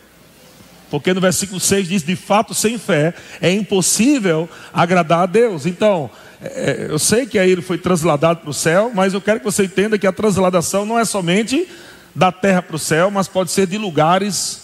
Porque 0.90 1.12
no 1.12 1.20
versículo 1.20 1.58
6 1.58 1.88
diz: 1.88 2.02
de 2.04 2.14
fato, 2.14 2.54
sem 2.54 2.78
fé 2.78 3.12
é 3.40 3.50
impossível 3.50 4.48
agradar 4.72 5.20
a 5.20 5.26
Deus. 5.26 5.66
Então, 5.66 6.10
é, 6.44 6.86
é, 6.86 6.86
eu 6.90 6.98
sei 6.98 7.24
que 7.24 7.38
aí 7.38 7.50
ele 7.50 7.62
foi 7.62 7.78
transladado 7.78 8.40
para 8.40 8.50
o 8.50 8.54
céu, 8.54 8.90
mas 8.94 9.14
eu 9.14 9.20
quero 9.20 9.38
que 9.40 9.44
você 9.44 9.64
entenda 9.64 9.98
que 9.98 10.06
a 10.06 10.12
transladação 10.12 10.84
não 10.84 10.98
é 10.98 11.04
somente 11.04 11.66
da 12.14 12.30
terra 12.30 12.60
para 12.60 12.76
o 12.76 12.78
céu, 12.78 13.10
mas 13.10 13.26
pode 13.26 13.50
ser 13.50 13.66
de 13.66 13.78
lugares, 13.78 14.60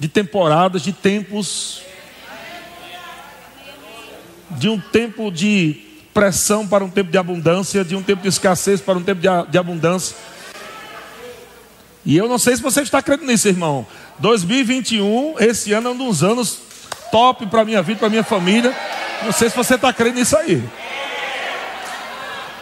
de 0.00 0.08
temporadas, 0.08 0.82
de 0.82 0.92
tempos, 0.92 1.82
de 4.50 4.68
um 4.68 4.80
tempo 4.80 5.30
de 5.30 5.82
pressão 6.14 6.66
para 6.66 6.82
um 6.82 6.90
tempo 6.90 7.10
de 7.10 7.18
abundância, 7.18 7.84
de 7.84 7.94
um 7.94 8.02
tempo 8.02 8.22
de 8.22 8.28
escassez 8.28 8.80
para 8.80 8.98
um 8.98 9.02
tempo 9.02 9.20
de, 9.20 9.28
de 9.50 9.58
abundância. 9.58 10.16
E 12.06 12.16
eu 12.16 12.26
não 12.26 12.38
sei 12.38 12.56
se 12.56 12.62
você 12.62 12.80
está 12.80 12.98
acreditando 12.98 13.30
nisso, 13.30 13.48
irmão. 13.48 13.86
2021, 14.18 15.34
esse 15.40 15.72
ano 15.74 15.90
é 15.90 15.92
um 15.92 15.96
dos 15.96 16.24
anos 16.24 16.58
top 17.12 17.46
para 17.46 17.64
minha 17.64 17.82
vida, 17.82 17.98
para 17.98 18.08
minha 18.08 18.24
família. 18.24 18.74
Não 19.22 19.32
sei 19.32 19.50
se 19.50 19.56
você 19.56 19.74
está 19.74 19.92
crendo 19.92 20.18
nisso 20.18 20.36
aí. 20.36 20.62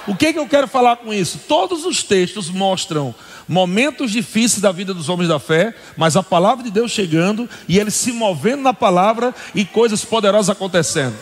O 0.07 0.15
que, 0.15 0.33
que 0.33 0.39
eu 0.39 0.47
quero 0.47 0.69
falar 0.69 0.97
com 0.97 1.13
isso? 1.13 1.41
Todos 1.49 1.85
os 1.85 2.03
textos 2.03 2.49
mostram 2.49 3.15
momentos 3.49 4.13
difíceis 4.13 4.61
da 4.61 4.71
vida 4.71 4.95
dos 4.95 5.09
homens 5.09 5.29
da 5.29 5.39
fé, 5.39 5.75
mas 5.97 6.17
a 6.17 6.23
palavra 6.23 6.65
de 6.65 6.71
Deus 6.71 6.93
chegando 6.93 7.49
e 7.69 7.79
eles 7.79 7.95
se 7.95 8.13
movendo 8.13 8.63
na 8.63 8.73
palavra 8.73 9.35
e 9.55 9.65
coisas 9.65 10.05
poderosas 10.05 10.51
acontecendo. 10.51 11.17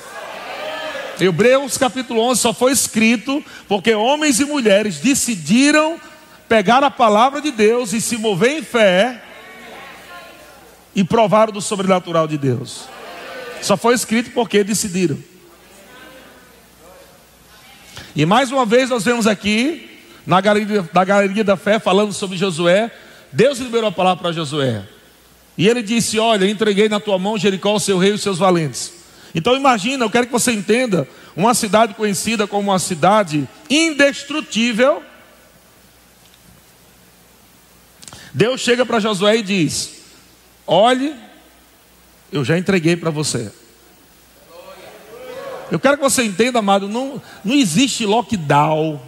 Hebreus 1.18 1.78
capítulo 1.78 2.20
11 2.20 2.40
só 2.40 2.52
foi 2.52 2.72
escrito 2.72 3.42
porque 3.68 3.94
homens 3.94 4.40
e 4.40 4.44
mulheres 4.44 4.98
decidiram 4.98 5.98
pegar 6.48 6.82
a 6.84 6.90
palavra 6.90 7.40
de 7.40 7.50
Deus 7.50 7.92
e 7.92 8.00
se 8.00 8.18
mover 8.18 8.58
em 8.58 8.62
fé 8.62 9.22
e 10.94 11.02
provaram 11.02 11.52
do 11.52 11.60
sobrenatural 11.60 12.26
de 12.26 12.36
Deus. 12.36 12.88
Só 13.62 13.76
foi 13.76 13.94
escrito 13.94 14.30
porque 14.32 14.62
decidiram. 14.62 15.18
E 18.16 18.24
mais 18.24 18.52
uma 18.52 18.64
vez 18.64 18.90
nós 18.90 19.04
vemos 19.04 19.26
aqui, 19.26 19.90
na 20.24 20.40
galeria, 20.40 20.88
na 20.92 21.04
galeria 21.04 21.42
da 21.42 21.56
fé, 21.56 21.78
falando 21.78 22.12
sobre 22.12 22.36
Josué. 22.36 22.90
Deus 23.32 23.58
liberou 23.58 23.88
a 23.88 23.92
palavra 23.92 24.22
para 24.22 24.32
Josué. 24.32 24.84
E 25.58 25.68
ele 25.68 25.82
disse: 25.82 26.18
Olha, 26.18 26.48
entreguei 26.48 26.88
na 26.88 27.00
tua 27.00 27.18
mão 27.18 27.36
Jericó, 27.36 27.78
seu 27.78 27.98
rei 27.98 28.12
e 28.12 28.14
os 28.14 28.22
seus 28.22 28.38
valentes. 28.38 28.92
Então 29.34 29.56
imagina, 29.56 30.04
eu 30.04 30.10
quero 30.10 30.26
que 30.26 30.32
você 30.32 30.52
entenda, 30.52 31.08
uma 31.34 31.54
cidade 31.54 31.94
conhecida 31.94 32.46
como 32.46 32.70
uma 32.70 32.78
cidade 32.78 33.48
indestrutível. 33.68 35.02
Deus 38.32 38.60
chega 38.60 38.86
para 38.86 39.00
Josué 39.00 39.38
e 39.38 39.42
diz: 39.42 39.90
Olhe, 40.64 41.14
eu 42.32 42.44
já 42.44 42.56
entreguei 42.56 42.96
para 42.96 43.10
você. 43.10 43.50
Eu 45.70 45.80
quero 45.80 45.96
que 45.96 46.02
você 46.02 46.22
entenda, 46.22 46.58
amado, 46.58 46.88
não, 46.88 47.20
não 47.44 47.54
existe 47.54 48.04
lockdown, 48.04 49.00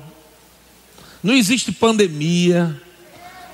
não 1.22 1.34
existe 1.34 1.70
pandemia, 1.70 2.80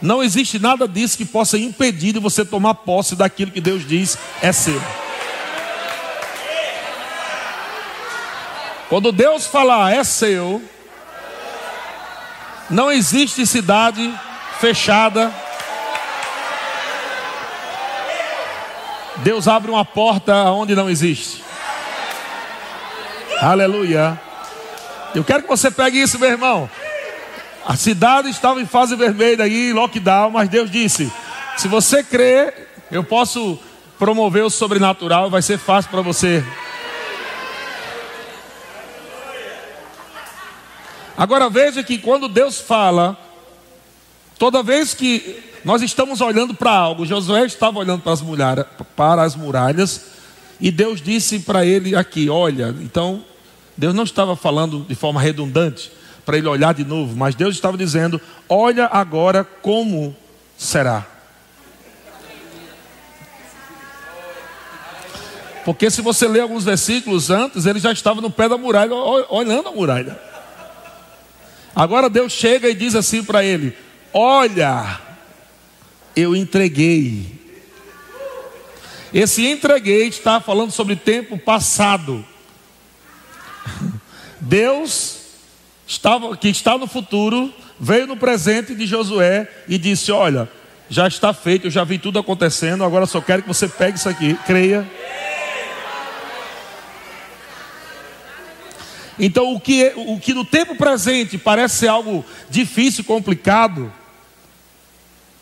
não 0.01 0.23
existe 0.23 0.59
nada 0.59 0.87
disso 0.87 1.17
que 1.17 1.25
possa 1.25 1.59
impedir 1.59 2.13
de 2.13 2.19
você 2.19 2.45
tomar 2.45 2.75
posse 2.75 3.15
daquilo 3.15 3.51
que 3.51 3.61
Deus 3.61 3.87
diz 3.87 4.17
é 4.41 4.53
seu. 4.53 4.81
Quando 8.89 9.11
Deus 9.11 9.47
falar 9.47 9.93
é 9.95 10.05
seu, 10.05 10.63
não 12.69 12.91
existe 12.91 13.47
cidade 13.47 14.13
fechada. 14.61 15.33
Deus 19.19 19.49
abre 19.49 19.71
uma 19.71 19.85
porta 19.85 20.35
onde 20.51 20.75
não 20.75 20.91
existe. 20.91 21.43
Aleluia. 23.43 24.21
Eu 25.17 25.25
quero 25.25 25.43
que 25.43 25.49
você 25.49 25.69
pegue 25.69 26.01
isso, 26.01 26.17
meu 26.17 26.29
irmão. 26.29 26.71
A 27.67 27.75
cidade 27.75 28.31
estava 28.31 28.63
em 28.63 28.67
fase 28.67 28.95
vermelha 28.95 29.45
aí, 29.45 29.73
lockdown, 29.73 30.31
mas 30.31 30.49
Deus 30.49 30.71
disse: 30.71 31.13
se 31.57 31.67
você 31.67 32.05
crer, 32.05 32.69
eu 32.89 33.03
posso 33.03 33.59
promover 33.99 34.45
o 34.45 34.51
sobrenatural, 34.51 35.29
vai 35.29 35.43
ser 35.43 35.59
fácil 35.59 35.91
para 35.91 36.03
você. 36.03 36.45
Agora 41.19 41.51
veja 41.51 41.83
que 41.83 41.99
quando 41.99 42.29
Deus 42.29 42.61
fala, 42.61 43.19
toda 44.39 44.63
vez 44.63 44.95
que 44.95 45.43
nós 45.65 45.83
estamos 45.83 46.21
olhando 46.21 46.55
para 46.55 46.71
algo, 46.71 47.05
Josué 47.05 47.45
estava 47.45 47.81
olhando 47.81 48.03
para 48.03 48.13
as, 48.13 48.23
para 48.95 49.23
as 49.23 49.35
muralhas, 49.35 50.13
e 50.61 50.71
Deus 50.71 51.03
disse 51.03 51.41
para 51.41 51.67
ele 51.67 51.97
aqui: 51.97 52.31
Olha, 52.31 52.73
então, 52.81 53.25
Deus 53.83 53.97
não 53.97 54.05
estava 54.05 54.37
falando 54.37 54.87
de 54.89 54.95
forma 54.95 55.21
redundante 55.21 55.91
para 56.25 56.39
ele 56.39 56.47
olhar 56.47 56.73
de 56.73 56.85
novo, 56.85 57.17
mas 57.17 57.35
Deus 57.35 57.57
estava 57.57 57.77
dizendo: 57.77 58.21
Olha 58.49 58.87
agora 58.87 59.43
como 59.43 60.17
será. 60.57 61.05
Porque 65.65 65.91
se 65.91 66.01
você 66.01 66.29
ler 66.29 66.43
alguns 66.43 66.63
versículos 66.63 67.29
antes, 67.29 67.67
ele 67.67 67.81
já 67.81 67.91
estava 67.91 68.21
no 68.21 68.31
pé 68.31 68.49
da 68.49 68.57
muralha, 68.57 68.95
olhando 69.29 69.71
a 69.71 69.73
muralha. 69.73 70.17
Agora 71.75 72.09
Deus 72.09 72.33
chega 72.33 72.69
e 72.69 72.75
diz 72.77 72.95
assim 72.95 73.25
para 73.25 73.43
ele: 73.43 73.77
Olha, 74.15 75.01
eu 76.15 76.37
entreguei. 76.37 77.37
Esse 79.13 79.45
entreguei 79.45 80.07
está 80.07 80.41
falando 80.41 80.71
sobre 80.71 80.95
tempo 80.95 81.37
passado. 81.37 82.25
Deus 84.41 85.19
estava, 85.87 86.37
que 86.37 86.49
está 86.49 86.77
no 86.77 86.87
futuro, 86.87 87.53
veio 87.79 88.07
no 88.07 88.17
presente 88.17 88.75
de 88.75 88.87
Josué 88.87 89.49
e 89.69 89.79
disse: 89.79 90.11
Olha, 90.11 90.49
já 90.89 91.07
está 91.07 91.33
feito, 91.33 91.67
eu 91.67 91.71
já 91.71 91.85
vi 91.85 91.99
tudo 91.99 92.19
acontecendo, 92.19 92.85
agora 92.85 93.07
só 93.07 93.21
quero 93.21 93.43
que 93.43 93.49
você 93.49 93.69
pegue 93.69 93.99
isso 93.99 94.09
aqui, 94.09 94.35
creia. 94.47 94.89
Então, 99.19 99.55
o 99.55 99.61
que, 99.61 99.85
é, 99.85 99.93
o 99.97 100.19
que 100.19 100.35
no 100.35 100.45
tempo 100.45 100.75
presente 100.75 101.39
parece 101.39 101.77
ser 101.77 101.89
algo 101.89 102.25
difícil, 102.51 103.05
complicado, 103.05 103.93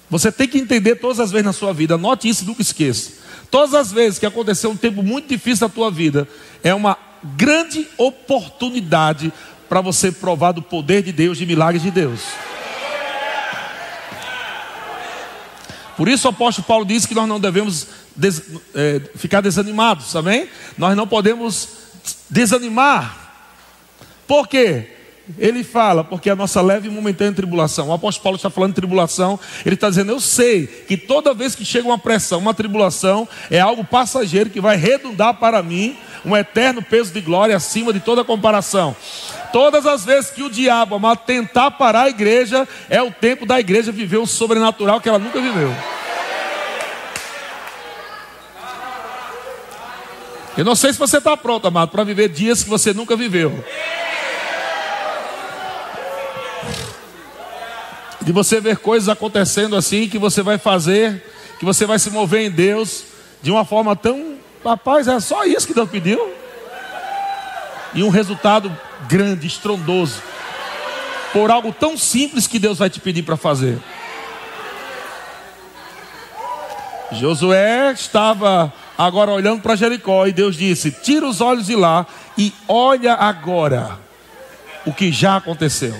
você 0.09 0.31
tem 0.33 0.49
que 0.49 0.59
entender 0.59 0.97
todas 0.97 1.21
as 1.21 1.31
vezes 1.31 1.47
na 1.47 1.53
sua 1.53 1.73
vida, 1.73 1.95
anote 1.95 2.29
isso 2.29 2.43
e 2.43 2.47
nunca 2.47 2.63
esqueça. 2.63 3.13
Todas 3.51 3.75
as 3.75 3.93
vezes 3.93 4.19
que 4.19 4.27
aconteceu 4.27 4.71
um 4.71 4.77
tempo 4.77 5.03
muito 5.03 5.29
difícil 5.29 5.67
na 5.67 5.73
tua 5.73 5.91
vida, 5.91 6.29
é 6.63 6.75
uma 6.75 6.99
grande 7.23 7.87
oportunidade 7.97 9.33
para 9.69 9.81
você 9.81 10.11
provar 10.11 10.53
do 10.53 10.63
poder 10.63 11.03
de 11.03 11.13
Deus, 11.13 11.39
de 11.39 11.47
milagres 11.47 11.83
de 11.83 11.91
Deus. 11.91 12.21
Por 15.97 16.09
isso 16.09 16.27
o 16.27 16.31
apóstolo 16.31 16.67
Paulo 16.67 16.85
diz 16.85 17.05
que 17.05 17.15
nós 17.15 17.29
não 17.29 17.39
devemos 17.39 17.87
des, 18.17 18.43
é, 18.75 19.01
ficar 19.17 19.43
desanimados, 19.43 20.17
amém? 20.17 20.49
Nós 20.79 20.97
não 20.97 21.07
podemos 21.07 21.69
desanimar. 22.29 23.21
Por 24.27 24.49
quê? 24.49 24.97
Ele 25.39 25.63
fala, 25.63 26.03
porque 26.03 26.31
a 26.31 26.35
nossa 26.35 26.61
leve 26.61 26.89
e 26.89 26.91
momentânea 26.91 27.33
tribulação. 27.33 27.89
O 27.89 27.93
apóstolo 27.93 28.23
Paulo 28.23 28.37
está 28.37 28.51
falando 28.51 28.71
de 28.71 28.77
tribulação. 28.77 29.39
Ele 29.65 29.75
está 29.75 29.89
dizendo: 29.89 30.11
Eu 30.11 30.21
sei 30.21 30.67
que 30.67 30.97
toda 30.97 31.35
vez 31.35 31.55
que 31.55 31.65
chega 31.65 31.87
uma 31.87 31.99
pressão, 31.99 32.39
uma 32.39 32.55
tribulação, 32.55 33.29
é 33.51 33.61
algo 33.61 33.85
passageiro 33.85 34.51
que 34.51 34.61
vai 34.61 34.77
redundar 34.77 35.35
para 35.35 35.63
mim 35.63 35.97
um 36.25 36.37
eterno 36.37 36.83
peso 36.83 37.13
de 37.13 37.21
glória 37.21 37.57
acima 37.57 37.93
de 37.93 38.01
toda 38.01 38.25
comparação. 38.25 38.95
Todas 39.53 39.87
as 39.87 40.05
vezes 40.05 40.31
que 40.31 40.43
o 40.43 40.51
diabo 40.51 40.95
amar 40.95 41.17
tentar 41.17 41.73
parar 41.73 42.03
a 42.03 42.09
igreja, 42.09 42.69
é 42.89 43.03
o 43.03 43.11
tempo 43.11 43.45
da 43.45 43.59
igreja 43.59 43.91
viver 43.91 44.19
o 44.19 44.27
sobrenatural 44.27 45.01
que 45.01 45.09
ela 45.09 45.19
nunca 45.19 45.41
viveu. 45.41 45.75
Eu 50.57 50.65
não 50.65 50.75
sei 50.75 50.93
se 50.93 50.99
você 50.99 51.19
está 51.19 51.37
pronto, 51.37 51.67
amado, 51.67 51.91
para 51.91 52.05
viver 52.05 52.29
dias 52.29 52.63
que 52.63 52.69
você 52.69 52.93
nunca 52.93 53.17
viveu. 53.17 53.65
De 58.21 58.33
você 58.33 58.61
ver 58.61 58.79
coisas 58.79 59.09
acontecendo 59.09 59.75
assim 59.75 60.09
que 60.09 60.19
você 60.19 60.43
vai 60.43 60.59
fazer, 60.59 61.25
que 61.59 61.65
você 61.65 61.87
vai 61.87 61.99
se 61.99 62.11
mover 62.11 62.43
em 62.43 62.51
Deus 62.51 63.05
de 63.41 63.51
uma 63.51 63.65
forma 63.65 63.97
tão. 63.97 64.40
Rapaz, 64.65 65.09
é 65.09 65.19
só 65.21 65.45
isso 65.45 65.67
que 65.67 65.75
Deus 65.75 65.89
pediu. 65.89 66.35
E 67.95 68.03
um 68.03 68.09
resultado 68.09 68.75
grande, 69.09 69.47
estrondoso. 69.47 70.23
Por 71.33 71.51
algo 71.51 71.73
tão 71.73 71.97
simples 71.97 72.47
que 72.47 72.59
Deus 72.59 72.79
vai 72.79 72.91
te 72.91 73.01
pedir 73.01 73.23
para 73.23 73.37
fazer. 73.37 73.79
Josué 77.13 77.93
estava 77.93 78.73
agora 78.97 79.33
olhando 79.33 79.63
para 79.63 79.75
Jericó 79.75 80.27
e 80.27 80.33
Deus 80.33 80.57
disse: 80.57 80.91
Tira 80.91 81.27
os 81.27 81.41
olhos 81.41 81.67
de 81.67 81.75
lá 81.75 82.07
e 82.39 82.53
olha 82.69 83.15
agora 83.15 83.99
o 84.87 84.93
que 84.93 85.11
já 85.11 85.37
aconteceu. 85.37 85.95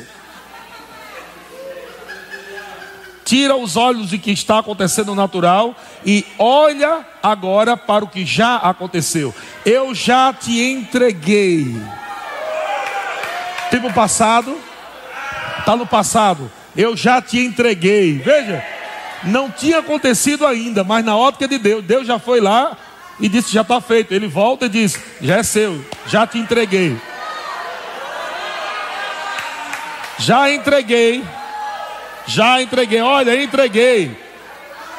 Tira 3.31 3.55
os 3.55 3.77
olhos 3.77 4.11
do 4.11 4.19
que 4.19 4.33
está 4.33 4.59
acontecendo 4.59 5.15
natural 5.15 5.77
e 6.05 6.27
olha 6.37 7.07
agora 7.23 7.77
para 7.77 8.05
o 8.05 8.09
que 8.09 8.27
já 8.27 8.57
aconteceu. 8.57 9.33
Eu 9.65 9.95
já 9.95 10.33
te 10.33 10.61
entreguei. 10.61 11.81
Tempo 13.71 13.93
passado, 13.93 14.59
está 15.61 15.77
no 15.77 15.87
passado. 15.87 16.51
Eu 16.77 16.97
já 16.97 17.23
te 17.23 17.39
entreguei. 17.39 18.15
Veja, 18.19 18.65
não 19.23 19.49
tinha 19.49 19.79
acontecido 19.79 20.45
ainda, 20.45 20.83
mas 20.83 21.05
na 21.05 21.17
ótica 21.17 21.47
de 21.47 21.57
Deus, 21.57 21.85
Deus 21.85 22.09
já 22.09 22.19
foi 22.19 22.41
lá 22.41 22.77
e 23.21 23.29
disse: 23.29 23.53
Já 23.53 23.61
está 23.61 23.81
feito. 23.81 24.13
Ele 24.13 24.27
volta 24.27 24.67
e 24.67 24.69
diz: 24.69 25.01
Já 25.21 25.37
é 25.37 25.45
seu, 25.45 25.85
já 26.05 26.27
te 26.27 26.37
entreguei. 26.37 27.01
Já 30.19 30.51
entreguei. 30.51 31.23
Já 32.27 32.61
entreguei. 32.63 33.01
Olha, 33.01 33.43
entreguei. 33.43 34.17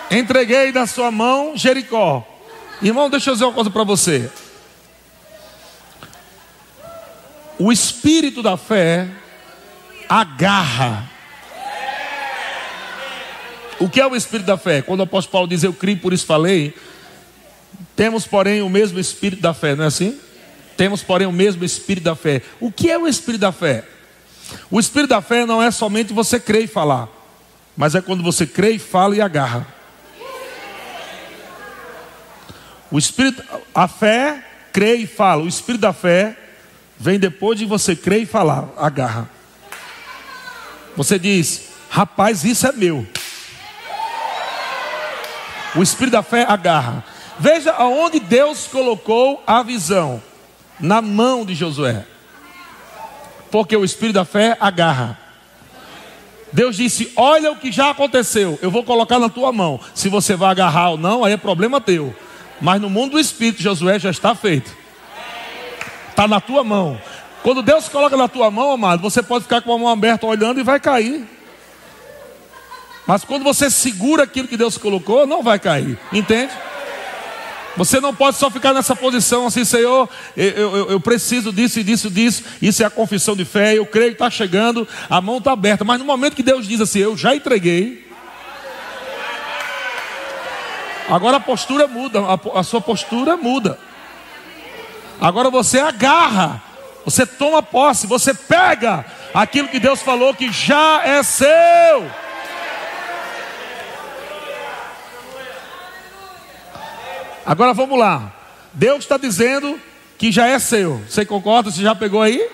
Entreguei 0.10 0.71
na 0.71 0.86
sua 0.86 1.10
mão 1.12 1.53
Jericó. 1.55 2.27
Irmão, 2.81 3.10
deixa 3.10 3.29
eu 3.29 3.34
dizer 3.34 3.45
uma 3.45 3.53
coisa 3.53 3.69
para 3.69 3.84
você. 3.84 4.29
O 7.57 7.71
espírito 7.71 8.41
da 8.41 8.57
fé 8.57 9.07
agarra. 10.10 11.10
O 13.79 13.88
que 13.88 14.01
é 14.01 14.05
o 14.05 14.15
espírito 14.15 14.47
da 14.47 14.57
fé? 14.57 14.81
Quando 14.81 14.99
o 14.99 15.03
apóstolo 15.03 15.31
Paulo 15.31 15.47
diz 15.47 15.63
eu 15.63 15.73
criei, 15.73 15.95
por 15.95 16.12
isso 16.12 16.25
falei. 16.25 16.75
Temos, 17.95 18.25
porém, 18.27 18.62
o 18.62 18.69
mesmo 18.69 18.99
espírito 18.99 19.41
da 19.41 19.53
fé, 19.53 19.75
não 19.75 19.86
é 19.86 19.88
assim? 19.88 20.19
Temos, 20.75 21.01
porém, 21.01 21.27
o 21.27 21.31
mesmo 21.31 21.63
espírito 21.63 22.03
da 22.03 22.15
fé. 22.15 22.41
O 22.60 22.71
que 22.71 22.91
é 22.91 22.97
o 22.97 23.07
espírito 23.07 23.41
da 23.41 23.51
fé? 23.51 23.86
O 24.69 24.79
espírito 24.79 25.09
da 25.09 25.21
fé 25.21 25.45
não 25.45 25.61
é 25.61 25.71
somente 25.71 26.13
você 26.13 26.39
crer 26.39 26.63
e 26.63 26.67
falar, 26.67 27.07
mas 27.75 27.95
é 27.95 28.01
quando 28.01 28.23
você 28.23 28.45
crê 28.45 28.71
e 28.71 28.79
fala 28.79 29.15
e 29.15 29.21
agarra. 29.21 29.67
O 32.91 32.97
espírito, 32.97 33.41
a 33.73 33.87
fé, 33.87 34.45
crê 34.73 34.95
e 34.95 35.07
fala. 35.07 35.43
O 35.43 35.47
espírito 35.47 35.81
da 35.81 35.93
fé 35.93 36.37
vem 36.99 37.17
depois 37.17 37.57
de 37.57 37.65
você 37.65 37.95
crer 37.95 38.23
e 38.23 38.25
falar, 38.25 38.69
agarra. 38.77 39.29
Você 40.95 41.17
diz, 41.17 41.69
rapaz, 41.89 42.43
isso 42.43 42.67
é 42.67 42.71
meu. 42.71 43.07
O 45.75 45.81
espírito 45.81 46.13
da 46.13 46.21
fé 46.21 46.45
agarra. 46.47 47.03
Veja 47.39 47.71
aonde 47.71 48.19
Deus 48.19 48.67
colocou 48.67 49.41
a 49.47 49.63
visão 49.63 50.21
na 50.79 51.01
mão 51.01 51.45
de 51.45 51.55
Josué. 51.55 52.05
Porque 53.51 53.75
o 53.75 53.83
espírito 53.83 54.15
da 54.15 54.25
fé 54.25 54.57
agarra. 54.59 55.17
Deus 56.51 56.77
disse: 56.77 57.11
Olha 57.15 57.51
o 57.51 57.55
que 57.55 57.71
já 57.71 57.91
aconteceu, 57.91 58.57
eu 58.61 58.71
vou 58.71 58.83
colocar 58.83 59.19
na 59.19 59.29
tua 59.29 59.51
mão. 59.51 59.79
Se 59.93 60.09
você 60.09 60.35
vai 60.35 60.49
agarrar 60.49 60.91
ou 60.91 60.97
não, 60.97 61.23
aí 61.23 61.33
é 61.33 61.37
problema 61.37 61.79
teu. 61.81 62.15
Mas 62.59 62.79
no 62.79 62.89
mundo 62.89 63.13
do 63.13 63.19
espírito, 63.19 63.61
Josué 63.61 63.99
já 63.99 64.09
está 64.09 64.33
feito. 64.35 64.71
Está 66.09 66.27
na 66.27 66.39
tua 66.39 66.63
mão. 66.63 66.99
Quando 67.41 67.63
Deus 67.63 67.89
coloca 67.89 68.15
na 68.15 68.27
tua 68.27 68.51
mão, 68.51 68.71
amado, 68.71 69.01
você 69.01 69.23
pode 69.23 69.43
ficar 69.43 69.61
com 69.61 69.73
a 69.73 69.77
mão 69.77 69.87
aberta 69.87 70.27
olhando 70.27 70.59
e 70.59 70.63
vai 70.63 70.79
cair. 70.79 71.27
Mas 73.07 73.23
quando 73.23 73.43
você 73.43 73.69
segura 73.69 74.23
aquilo 74.23 74.47
que 74.47 74.55
Deus 74.55 74.77
colocou, 74.77 75.25
não 75.25 75.41
vai 75.41 75.57
cair. 75.57 75.97
Entende? 76.13 76.53
Você 77.77 77.99
não 78.01 78.13
pode 78.13 78.38
só 78.38 78.49
ficar 78.49 78.73
nessa 78.73 78.95
posição 78.95 79.47
assim, 79.47 79.63
Senhor, 79.63 80.10
eu, 80.36 80.45
eu, 80.45 80.91
eu, 80.91 80.99
preciso 80.99 81.53
disso 81.53 81.79
e 81.79 81.84
disso, 81.84 82.10
disso. 82.10 82.43
Isso 82.62 82.84
é 82.84 82.86
a 82.86 82.89
confissão 82.89 83.36
de 83.36 83.45
fé. 83.45 83.77
Eu 83.77 83.86
creio 83.86 84.10
que 84.10 84.15
está 84.15 84.29
chegando, 84.29 84.88
a 85.10 85.21
mão 85.21 85.38
está 85.38 85.53
aberta. 85.53 85.86
Mas 85.86 85.99
no 85.99 86.05
momento 86.05 86.36
que 86.36 86.43
Deus 86.43 86.67
diz 86.67 86.81
assim, 86.81 86.99
eu 86.99 87.15
já 87.15 87.34
entreguei. 87.34 88.12
Agora 91.10 91.38
a 91.38 91.41
postura 91.41 91.88
muda, 91.88 92.19
a, 92.19 92.60
a 92.60 92.63
sua 92.63 92.81
postura 92.81 93.38
muda. 93.38 93.79
Agora 95.19 95.49
você 95.49 95.79
agarra, 95.79 96.62
você 97.05 97.25
toma 97.25 97.62
posse, 97.62 98.07
você 98.07 98.34
pega 98.34 99.05
aquilo 99.34 99.67
que 99.67 99.79
Deus 99.79 100.01
falou 100.01 100.34
que 100.34 100.51
já 100.51 101.01
é 101.03 101.23
seu. 101.23 102.10
Agora 107.45 107.73
vamos 107.73 107.97
lá. 107.97 108.34
Deus 108.73 108.99
está 108.99 109.17
dizendo 109.17 109.80
que 110.17 110.32
já 110.32 110.47
é 110.47 110.60
seu. 110.60 111.01
Você 111.10 111.25
concorda? 111.25 111.71
Você 111.71 111.82
já 111.82 111.95
pegou 111.95 112.21
aí? 112.21 112.47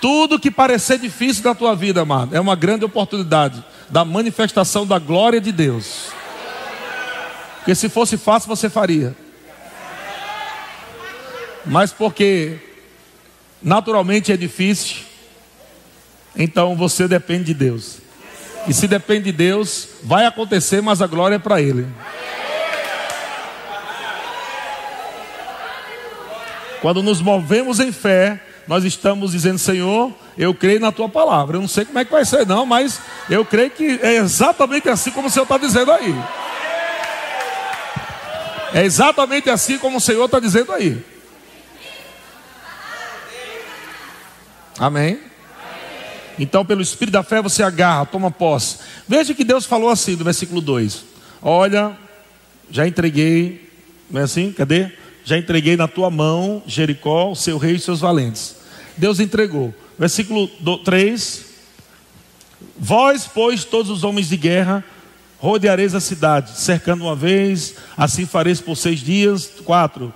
Tudo 0.00 0.38
que 0.38 0.50
parecer 0.50 0.98
difícil 0.98 1.42
na 1.44 1.54
tua 1.54 1.74
vida, 1.74 2.02
amado, 2.02 2.34
é 2.34 2.40
uma 2.40 2.54
grande 2.54 2.84
oportunidade 2.84 3.64
da 3.88 4.04
manifestação 4.04 4.86
da 4.86 4.98
glória 4.98 5.40
de 5.40 5.50
Deus. 5.50 6.10
Porque 7.58 7.74
se 7.74 7.88
fosse 7.88 8.16
fácil, 8.16 8.48
você 8.48 8.70
faria. 8.70 9.16
Mas 11.66 11.92
porque 11.92 12.58
naturalmente 13.60 14.32
é 14.32 14.36
difícil, 14.36 14.98
então 16.36 16.76
você 16.76 17.08
depende 17.08 17.44
de 17.44 17.54
Deus. 17.54 18.07
E 18.68 18.74
se 18.74 18.86
depende 18.86 19.24
de 19.24 19.32
Deus, 19.32 19.88
vai 20.02 20.26
acontecer, 20.26 20.82
mas 20.82 21.00
a 21.00 21.06
glória 21.06 21.36
é 21.36 21.38
para 21.38 21.60
Ele. 21.60 21.86
Quando 26.80 27.02
nos 27.02 27.20
movemos 27.20 27.80
em 27.80 27.90
fé, 27.90 28.40
nós 28.66 28.84
estamos 28.84 29.32
dizendo, 29.32 29.58
Senhor, 29.58 30.12
eu 30.36 30.54
creio 30.54 30.78
na 30.78 30.92
tua 30.92 31.08
palavra. 31.08 31.56
Eu 31.56 31.60
não 31.62 31.68
sei 31.68 31.84
como 31.84 31.98
é 31.98 32.04
que 32.04 32.12
vai 32.12 32.24
ser, 32.24 32.46
não, 32.46 32.66
mas 32.66 33.00
eu 33.30 33.44
creio 33.44 33.70
que 33.70 33.98
é 34.02 34.16
exatamente 34.16 34.88
assim 34.88 35.10
como 35.10 35.28
o 35.28 35.30
Senhor 35.30 35.44
está 35.44 35.56
dizendo 35.56 35.90
aí. 35.90 36.14
É 38.74 38.84
exatamente 38.84 39.48
assim 39.48 39.78
como 39.78 39.96
o 39.96 40.00
Senhor 40.00 40.26
está 40.26 40.38
dizendo 40.38 40.72
aí. 40.72 41.02
Amém? 44.78 45.27
Então, 46.38 46.64
pelo 46.64 46.80
espírito 46.80 47.14
da 47.14 47.22
fé, 47.22 47.42
você 47.42 47.62
agarra, 47.62 48.06
toma 48.06 48.30
posse. 48.30 48.78
Veja 49.06 49.34
que 49.34 49.44
Deus 49.44 49.66
falou 49.66 49.90
assim 49.90 50.14
no 50.16 50.24
versículo 50.24 50.60
2: 50.60 51.04
Olha, 51.42 51.96
já 52.70 52.86
entreguei, 52.86 53.70
não 54.10 54.20
é 54.20 54.24
assim? 54.24 54.52
Cadê? 54.52 54.90
Já 55.24 55.36
entreguei 55.36 55.76
na 55.76 55.88
tua 55.88 56.10
mão 56.10 56.62
Jericó, 56.66 57.34
seu 57.34 57.58
rei 57.58 57.74
e 57.74 57.80
seus 57.80 58.00
valentes. 58.00 58.56
Deus 58.96 59.20
entregou. 59.20 59.74
Versículo 59.98 60.48
3: 60.84 61.44
Vós, 62.78 63.28
pois, 63.32 63.64
todos 63.64 63.90
os 63.90 64.04
homens 64.04 64.28
de 64.28 64.36
guerra, 64.36 64.84
rodeareis 65.38 65.94
a 65.94 66.00
cidade, 66.00 66.58
cercando 66.58 67.04
uma 67.04 67.16
vez, 67.16 67.74
assim 67.96 68.26
fareis 68.26 68.60
por 68.60 68.76
seis 68.76 69.00
dias. 69.00 69.50
Quatro. 69.64 70.14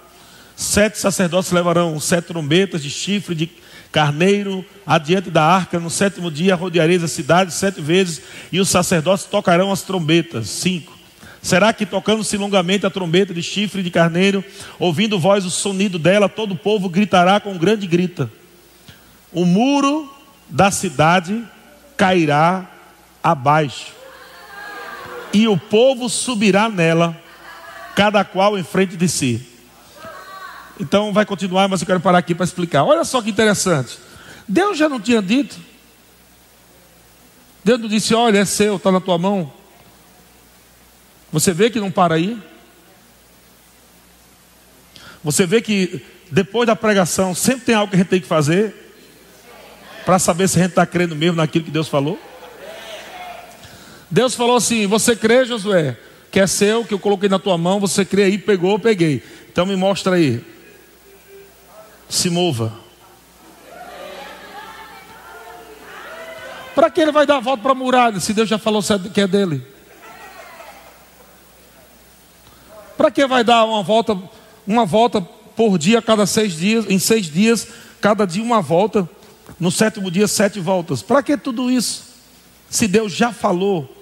Sete 0.54 0.98
sacerdotes 0.98 1.50
levarão 1.50 1.98
sete 1.98 2.26
trombetas 2.26 2.82
de 2.82 2.90
chifre 2.90 3.34
de 3.34 3.50
carneiro 3.92 4.64
adiante 4.86 5.30
da 5.30 5.44
arca. 5.44 5.78
No 5.78 5.90
sétimo 5.90 6.30
dia 6.30 6.56
rodeareis 6.56 7.04
a 7.04 7.08
cidade 7.08 7.52
sete 7.52 7.80
vezes, 7.80 8.22
e 8.50 8.58
os 8.58 8.70
sacerdotes 8.70 9.26
tocarão 9.26 9.70
as 9.70 9.82
trombetas. 9.82 10.48
Cinco. 10.48 10.98
Será 11.42 11.72
que 11.72 11.84
tocando-se 11.84 12.36
longamente 12.36 12.86
a 12.86 12.90
trombeta 12.90 13.34
de 13.34 13.42
chifre 13.42 13.82
de 13.82 13.90
carneiro, 13.90 14.44
ouvindo 14.78 15.18
voz 15.18 15.44
o 15.44 15.50
sonido 15.50 15.98
dela, 15.98 16.28
todo 16.28 16.52
o 16.52 16.56
povo 16.56 16.88
gritará 16.88 17.38
com 17.38 17.58
grande 17.58 17.86
grita. 17.86 18.30
O 19.32 19.44
muro 19.44 20.12
da 20.48 20.70
cidade 20.70 21.42
cairá 21.96 22.70
abaixo, 23.22 23.92
e 25.32 25.48
o 25.48 25.56
povo 25.56 26.08
subirá 26.08 26.68
nela, 26.68 27.16
cada 27.96 28.24
qual 28.24 28.56
em 28.56 28.62
frente 28.62 28.96
de 28.96 29.08
si. 29.08 29.51
Então 30.82 31.12
vai 31.12 31.24
continuar, 31.24 31.68
mas 31.68 31.80
eu 31.80 31.86
quero 31.86 32.00
parar 32.00 32.18
aqui 32.18 32.34
para 32.34 32.42
explicar. 32.42 32.82
Olha 32.82 33.04
só 33.04 33.22
que 33.22 33.30
interessante. 33.30 34.00
Deus 34.48 34.76
já 34.76 34.88
não 34.88 34.98
tinha 34.98 35.22
dito. 35.22 35.56
Deus 37.62 37.78
não 37.80 37.88
disse: 37.88 38.12
Olha, 38.16 38.40
é 38.40 38.44
seu, 38.44 38.74
está 38.74 38.90
na 38.90 39.00
tua 39.00 39.16
mão. 39.16 39.52
Você 41.30 41.52
vê 41.52 41.70
que 41.70 41.78
não 41.78 41.88
para 41.88 42.16
aí? 42.16 42.36
Você 45.22 45.46
vê 45.46 45.62
que 45.62 46.04
depois 46.32 46.66
da 46.66 46.74
pregação 46.74 47.32
sempre 47.32 47.64
tem 47.64 47.76
algo 47.76 47.88
que 47.88 47.94
a 47.94 47.98
gente 48.00 48.08
tem 48.08 48.20
que 48.20 48.26
fazer 48.26 48.74
para 50.04 50.18
saber 50.18 50.48
se 50.48 50.58
a 50.58 50.62
gente 50.62 50.72
está 50.72 50.84
crendo 50.84 51.14
mesmo 51.14 51.36
naquilo 51.36 51.64
que 51.64 51.70
Deus 51.70 51.86
falou? 51.86 52.20
Deus 54.10 54.34
falou 54.34 54.56
assim: 54.56 54.88
Você 54.88 55.14
crê, 55.14 55.44
Josué, 55.44 55.96
que 56.32 56.40
é 56.40 56.46
seu, 56.48 56.84
que 56.84 56.92
eu 56.92 56.98
coloquei 56.98 57.28
na 57.28 57.38
tua 57.38 57.56
mão, 57.56 57.78
você 57.78 58.04
crê 58.04 58.24
aí, 58.24 58.36
pegou, 58.36 58.80
peguei. 58.80 59.22
Então 59.48 59.64
me 59.64 59.76
mostra 59.76 60.16
aí. 60.16 60.50
Se 62.08 62.28
mova. 62.30 62.72
Para 66.74 66.90
que 66.90 67.00
ele 67.00 67.12
vai 67.12 67.26
dar 67.26 67.36
a 67.36 67.40
volta 67.40 67.62
para 67.62 67.72
a 67.72 67.74
muralha, 67.74 68.20
se 68.20 68.32
Deus 68.32 68.48
já 68.48 68.58
falou 68.58 68.82
que 69.12 69.20
é 69.20 69.26
dele? 69.26 69.64
Para 72.96 73.10
que 73.10 73.26
vai 73.26 73.44
dar 73.44 73.64
uma 73.64 73.82
volta, 73.82 74.18
uma 74.66 74.86
volta 74.86 75.20
por 75.20 75.76
dia, 75.76 76.00
cada 76.00 76.24
seis 76.24 76.54
dias, 76.54 76.86
em 76.88 76.98
seis 76.98 77.26
dias, 77.26 77.68
cada 78.00 78.24
dia 78.26 78.42
uma 78.42 78.62
volta, 78.62 79.08
no 79.60 79.70
sétimo 79.70 80.10
dia, 80.10 80.26
sete 80.26 80.60
voltas? 80.60 81.02
Para 81.02 81.22
que 81.22 81.36
tudo 81.36 81.70
isso? 81.70 82.04
Se 82.70 82.88
Deus 82.88 83.12
já 83.12 83.32
falou 83.32 83.92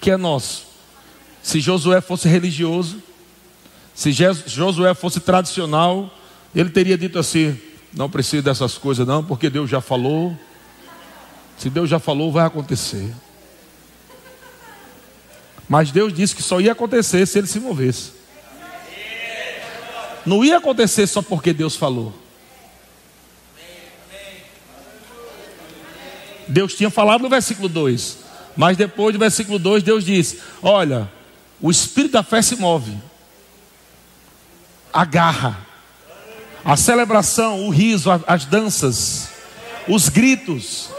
que 0.00 0.10
é 0.10 0.16
nosso. 0.16 0.66
Se 1.42 1.58
Josué 1.58 2.00
fosse 2.00 2.28
religioso, 2.28 3.02
se 3.94 4.12
Josué 4.12 4.94
fosse 4.94 5.20
tradicional, 5.20 6.12
ele 6.54 6.70
teria 6.70 6.96
dito 6.96 7.18
assim: 7.18 7.58
não 7.92 8.08
precisa 8.08 8.42
dessas 8.42 8.76
coisas, 8.78 9.06
não, 9.06 9.24
porque 9.24 9.50
Deus 9.50 9.68
já 9.68 9.80
falou. 9.80 10.36
Se 11.58 11.68
Deus 11.68 11.90
já 11.90 11.98
falou, 11.98 12.32
vai 12.32 12.46
acontecer. 12.46 13.14
Mas 15.68 15.90
Deus 15.90 16.12
disse 16.12 16.34
que 16.34 16.42
só 16.42 16.60
ia 16.60 16.72
acontecer 16.72 17.26
se 17.26 17.38
ele 17.38 17.46
se 17.46 17.60
movesse. 17.60 18.12
Não 20.24 20.44
ia 20.44 20.58
acontecer 20.58 21.06
só 21.06 21.22
porque 21.22 21.52
Deus 21.52 21.76
falou. 21.76 22.14
Deus 26.48 26.74
tinha 26.74 26.90
falado 26.90 27.22
no 27.22 27.28
versículo 27.28 27.68
2. 27.68 28.18
Mas 28.56 28.76
depois 28.76 29.12
do 29.12 29.18
versículo 29.18 29.58
2, 29.58 29.82
Deus 29.82 30.04
disse: 30.04 30.40
Olha, 30.62 31.10
o 31.60 31.70
espírito 31.70 32.12
da 32.12 32.22
fé 32.22 32.42
se 32.42 32.56
move. 32.56 32.96
A 34.92 35.04
garra, 35.04 35.66
a 36.64 36.76
celebração, 36.76 37.66
o 37.66 37.70
riso, 37.70 38.10
as 38.26 38.44
danças, 38.44 39.30
os 39.88 40.08
gritos. 40.08 40.90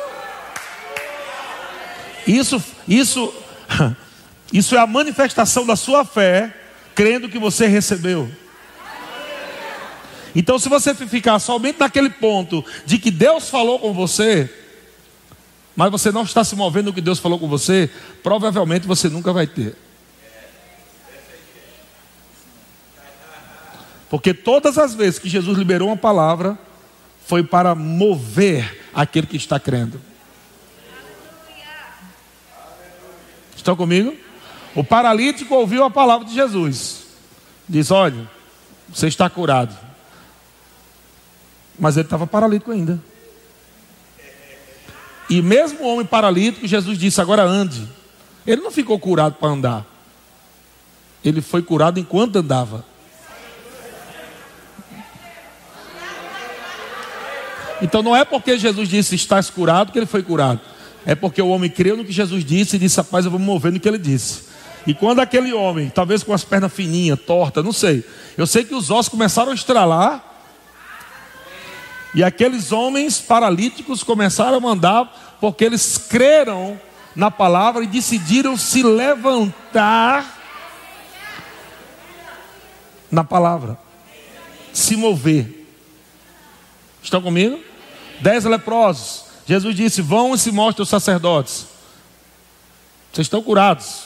Isso, 2.25 2.63
isso, 2.87 3.33
isso 4.51 4.75
é 4.75 4.79
a 4.79 4.87
manifestação 4.87 5.65
da 5.65 5.75
sua 5.75 6.05
fé, 6.05 6.55
crendo 6.95 7.29
que 7.29 7.39
você 7.39 7.67
recebeu. 7.67 8.29
Então, 10.33 10.57
se 10.57 10.69
você 10.69 10.95
ficar 10.95 11.39
somente 11.39 11.79
naquele 11.79 12.09
ponto 12.09 12.63
de 12.85 12.97
que 12.97 13.11
Deus 13.11 13.49
falou 13.49 13.79
com 13.79 13.93
você, 13.93 14.49
mas 15.75 15.91
você 15.91 16.11
não 16.11 16.23
está 16.23 16.43
se 16.43 16.55
movendo 16.55 16.87
no 16.87 16.93
que 16.93 17.01
Deus 17.01 17.19
falou 17.19 17.37
com 17.37 17.47
você, 17.47 17.89
provavelmente 18.23 18.87
você 18.87 19.09
nunca 19.09 19.33
vai 19.33 19.45
ter. 19.45 19.75
Porque 24.11 24.33
todas 24.33 24.77
as 24.77 24.93
vezes 24.93 25.17
que 25.17 25.29
Jesus 25.29 25.57
liberou 25.57 25.87
uma 25.87 25.95
palavra, 25.95 26.59
foi 27.25 27.43
para 27.43 27.73
mover 27.73 28.89
aquele 28.93 29.25
que 29.25 29.37
está 29.37 29.57
crendo. 29.57 30.01
Estão 33.55 33.73
comigo? 33.73 34.13
O 34.75 34.83
paralítico 34.83 35.55
ouviu 35.55 35.85
a 35.85 35.89
palavra 35.89 36.27
de 36.27 36.33
Jesus. 36.33 37.05
Diz: 37.69 37.89
Olha, 37.89 38.29
você 38.89 39.07
está 39.07 39.29
curado. 39.29 39.73
Mas 41.79 41.95
ele 41.95 42.05
estava 42.05 42.27
paralítico 42.27 42.71
ainda. 42.71 43.01
E 45.29 45.41
mesmo 45.41 45.85
o 45.85 45.87
homem 45.87 46.05
paralítico, 46.05 46.67
Jesus 46.67 46.97
disse: 46.97 47.21
agora 47.21 47.43
ande. 47.43 47.87
Ele 48.45 48.61
não 48.61 48.71
ficou 48.71 48.99
curado 48.99 49.35
para 49.35 49.47
andar. 49.47 49.85
Ele 51.23 51.41
foi 51.41 51.61
curado 51.61 51.97
enquanto 51.97 52.35
andava. 52.35 52.90
Então 57.81 58.01
não 58.03 58.15
é 58.15 58.23
porque 58.23 58.57
Jesus 58.57 58.87
disse 58.87 59.15
estás 59.15 59.49
curado 59.49 59.91
que 59.91 59.99
ele 59.99 60.05
foi 60.05 60.21
curado. 60.21 60.59
É 61.05 61.15
porque 61.15 61.41
o 61.41 61.47
homem 61.47 61.69
creu 61.69 61.97
no 61.97 62.05
que 62.05 62.11
Jesus 62.11 62.45
disse 62.45 62.75
e 62.75 62.79
disse, 62.79 62.97
rapaz, 62.97 63.25
eu 63.25 63.31
vou 63.31 63.39
me 63.39 63.45
mover 63.45 63.71
no 63.71 63.79
que 63.79 63.87
ele 63.87 63.97
disse. 63.97 64.43
E 64.85 64.93
quando 64.93 65.19
aquele 65.19 65.53
homem, 65.53 65.89
talvez 65.89 66.23
com 66.23 66.33
as 66.33 66.43
pernas 66.43 66.71
fininhas, 66.71 67.19
tortas, 67.19 67.63
não 67.63 67.73
sei. 67.73 68.03
Eu 68.37 68.47
sei 68.47 68.63
que 68.63 68.73
os 68.73 68.89
ossos 68.89 69.09
começaram 69.09 69.51
a 69.51 69.55
estralar 69.55 70.23
e 72.13 72.23
aqueles 72.23 72.71
homens 72.71 73.19
paralíticos 73.19 74.03
começaram 74.03 74.57
a 74.57 74.59
mandar, 74.59 75.37
porque 75.39 75.63
eles 75.63 75.97
creram 75.97 76.79
na 77.15 77.31
palavra 77.31 77.83
e 77.83 77.87
decidiram 77.87 78.57
se 78.57 78.83
levantar 78.83 80.39
na 83.09 83.23
palavra, 83.23 83.77
se 84.73 84.95
mover. 84.95 85.67
Estão 87.01 87.21
comigo? 87.21 87.70
Dez 88.21 88.45
leprosos. 88.45 89.23
Jesus 89.45 89.75
disse: 89.75 90.01
Vão 90.01 90.33
e 90.33 90.37
se 90.37 90.51
mostrem 90.51 90.83
os 90.83 90.89
sacerdotes. 90.89 91.65
Vocês 93.11 93.25
estão 93.25 93.41
curados. 93.41 94.03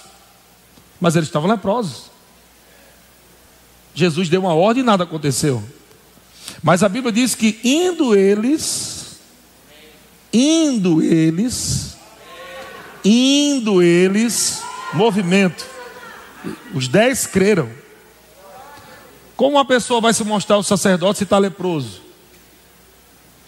Mas 1.00 1.16
eles 1.16 1.28
estavam 1.28 1.50
leprosos. 1.50 2.10
Jesus 3.94 4.28
deu 4.30 4.42
uma 4.42 4.54
ordem 4.54 4.82
e 4.82 4.86
nada 4.86 5.04
aconteceu. 5.04 5.64
Mas 6.64 6.84
a 6.84 6.90
Bíblia 6.90 7.12
diz 7.12 7.36
que 7.36 7.60
indo 7.64 8.16
eles, 8.16 9.18
indo 10.32 11.02
eles, 11.02 11.98
indo 13.04 13.82
eles, 13.82 14.62
movimento. 14.94 15.66
Os 16.74 16.88
dez 16.88 17.26
creram. 17.26 17.70
Como 19.36 19.58
uma 19.58 19.66
pessoa 19.66 20.00
vai 20.00 20.14
se 20.14 20.24
mostrar 20.24 20.58
o 20.58 20.64
sacerdote 20.64 21.18
se 21.18 21.24
está 21.24 21.38
leproso? 21.38 22.05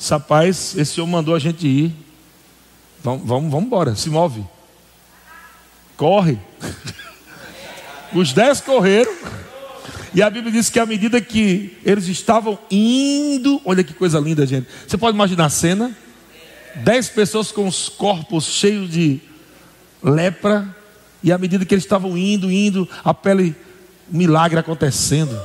Rapaz, 0.10 0.76
esse 0.78 0.94
senhor 0.94 1.08
mandou 1.08 1.36
a 1.36 1.40
gente 1.40 1.68
ir. 1.68 1.94
Vamos, 3.04 3.28
vamos, 3.28 3.52
vamos 3.52 3.66
embora, 3.66 3.96
se 3.96 4.10
move. 4.10 4.44
Corre. 5.96 6.38
Os 8.14 8.34
dez 8.34 8.62
correram. 8.62 9.14
E 10.14 10.22
a 10.22 10.30
Bíblia 10.30 10.52
diz 10.52 10.70
que 10.70 10.80
à 10.80 10.86
medida 10.86 11.20
que 11.20 11.78
eles 11.84 12.08
estavam 12.08 12.58
indo, 12.72 13.62
olha 13.66 13.84
que 13.84 13.94
coisa 13.94 14.20
linda, 14.20 14.46
gente. 14.46 14.68
Você 14.88 14.98
pode 14.98 15.16
imaginar 15.16 15.46
a 15.46 15.50
cena? 15.50 15.96
Dez 16.76 17.10
pessoas 17.10 17.52
com 17.52 17.68
os 17.68 17.90
corpos 17.90 18.46
cheios 18.46 18.90
de 18.90 19.20
lepra, 20.02 20.76
e 21.24 21.32
à 21.32 21.38
medida 21.38 21.66
que 21.66 21.74
eles 21.74 21.84
estavam 21.84 22.18
indo, 22.18 22.52
indo, 22.52 22.88
a 23.04 23.14
pele, 23.14 23.56
milagre 24.10 24.60
acontecendo. 24.60 25.40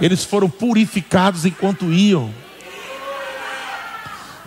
Eles 0.00 0.24
foram 0.24 0.48
purificados 0.48 1.44
enquanto 1.44 1.92
iam. 1.92 2.32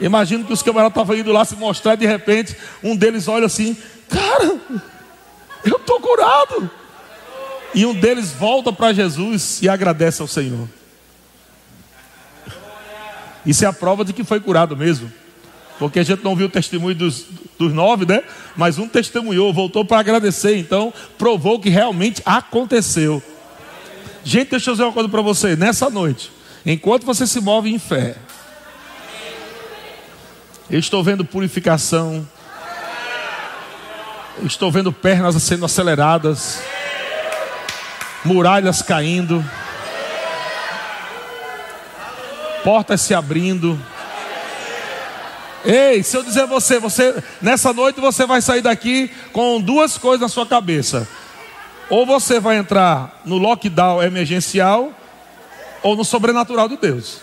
Imagino 0.03 0.43
que 0.43 0.51
os 0.51 0.61
camaradas 0.61 0.91
estavam 0.91 1.15
indo 1.15 1.31
lá 1.31 1.45
se 1.45 1.55
mostrar 1.55 1.93
e 1.93 1.97
de 1.97 2.05
repente 2.05 2.57
um 2.83 2.93
deles 2.93 3.29
olha 3.29 3.45
assim: 3.45 3.75
Cara, 4.09 4.59
eu 5.63 5.77
estou 5.77 5.99
curado. 6.01 6.69
E 7.73 7.85
um 7.85 7.93
deles 7.93 8.31
volta 8.31 8.73
para 8.73 8.91
Jesus 8.91 9.61
e 9.61 9.69
agradece 9.69 10.21
ao 10.21 10.27
Senhor. 10.27 10.67
Isso 13.45 13.63
é 13.63 13.67
a 13.67 13.73
prova 13.73 14.03
de 14.03 14.11
que 14.11 14.25
foi 14.25 14.41
curado 14.41 14.75
mesmo. 14.75 15.09
Porque 15.79 15.99
a 15.99 16.03
gente 16.03 16.21
não 16.21 16.35
viu 16.35 16.47
o 16.47 16.49
testemunho 16.49 16.95
dos, 16.95 17.25
dos 17.57 17.73
nove, 17.73 18.05
né? 18.05 18.23
Mas 18.57 18.77
um 18.77 18.87
testemunhou, 18.89 19.53
voltou 19.53 19.85
para 19.85 19.99
agradecer. 19.99 20.57
Então, 20.57 20.93
provou 21.17 21.59
que 21.59 21.69
realmente 21.69 22.21
aconteceu. 22.25 23.23
Gente, 24.23 24.51
deixa 24.51 24.69
eu 24.69 24.73
dizer 24.73 24.83
uma 24.83 24.93
coisa 24.93 25.09
para 25.09 25.21
você. 25.21 25.55
Nessa 25.55 25.89
noite, 25.89 26.29
enquanto 26.65 27.05
você 27.05 27.25
se 27.25 27.39
move 27.39 27.73
em 27.73 27.79
fé, 27.79 28.17
eu 30.73 30.79
estou 30.79 31.03
vendo 31.03 31.23
purificação. 31.23 32.27
Eu 34.39 34.47
estou 34.47 34.71
vendo 34.71 34.91
pernas 34.91 35.35
sendo 35.43 35.65
aceleradas. 35.65 36.63
Muralhas 38.25 38.81
caindo. 38.81 39.45
Portas 42.63 43.01
se 43.01 43.13
abrindo. 43.13 43.79
Ei, 45.63 46.01
se 46.01 46.17
eu 46.17 46.23
dizer 46.23 46.47
você, 46.47 46.79
você 46.79 47.23
nessa 47.39 47.71
noite 47.71 48.01
você 48.01 48.25
vai 48.25 48.41
sair 48.41 48.61
daqui 48.61 49.11
com 49.31 49.61
duas 49.61 49.95
coisas 49.95 50.21
na 50.21 50.27
sua 50.27 50.47
cabeça. 50.47 51.07
Ou 51.87 52.03
você 52.03 52.39
vai 52.39 52.57
entrar 52.57 53.21
no 53.23 53.37
lockdown 53.37 54.01
emergencial 54.01 54.91
ou 55.83 55.95
no 55.95 56.03
sobrenatural 56.03 56.67
de 56.67 56.77
Deus. 56.77 57.21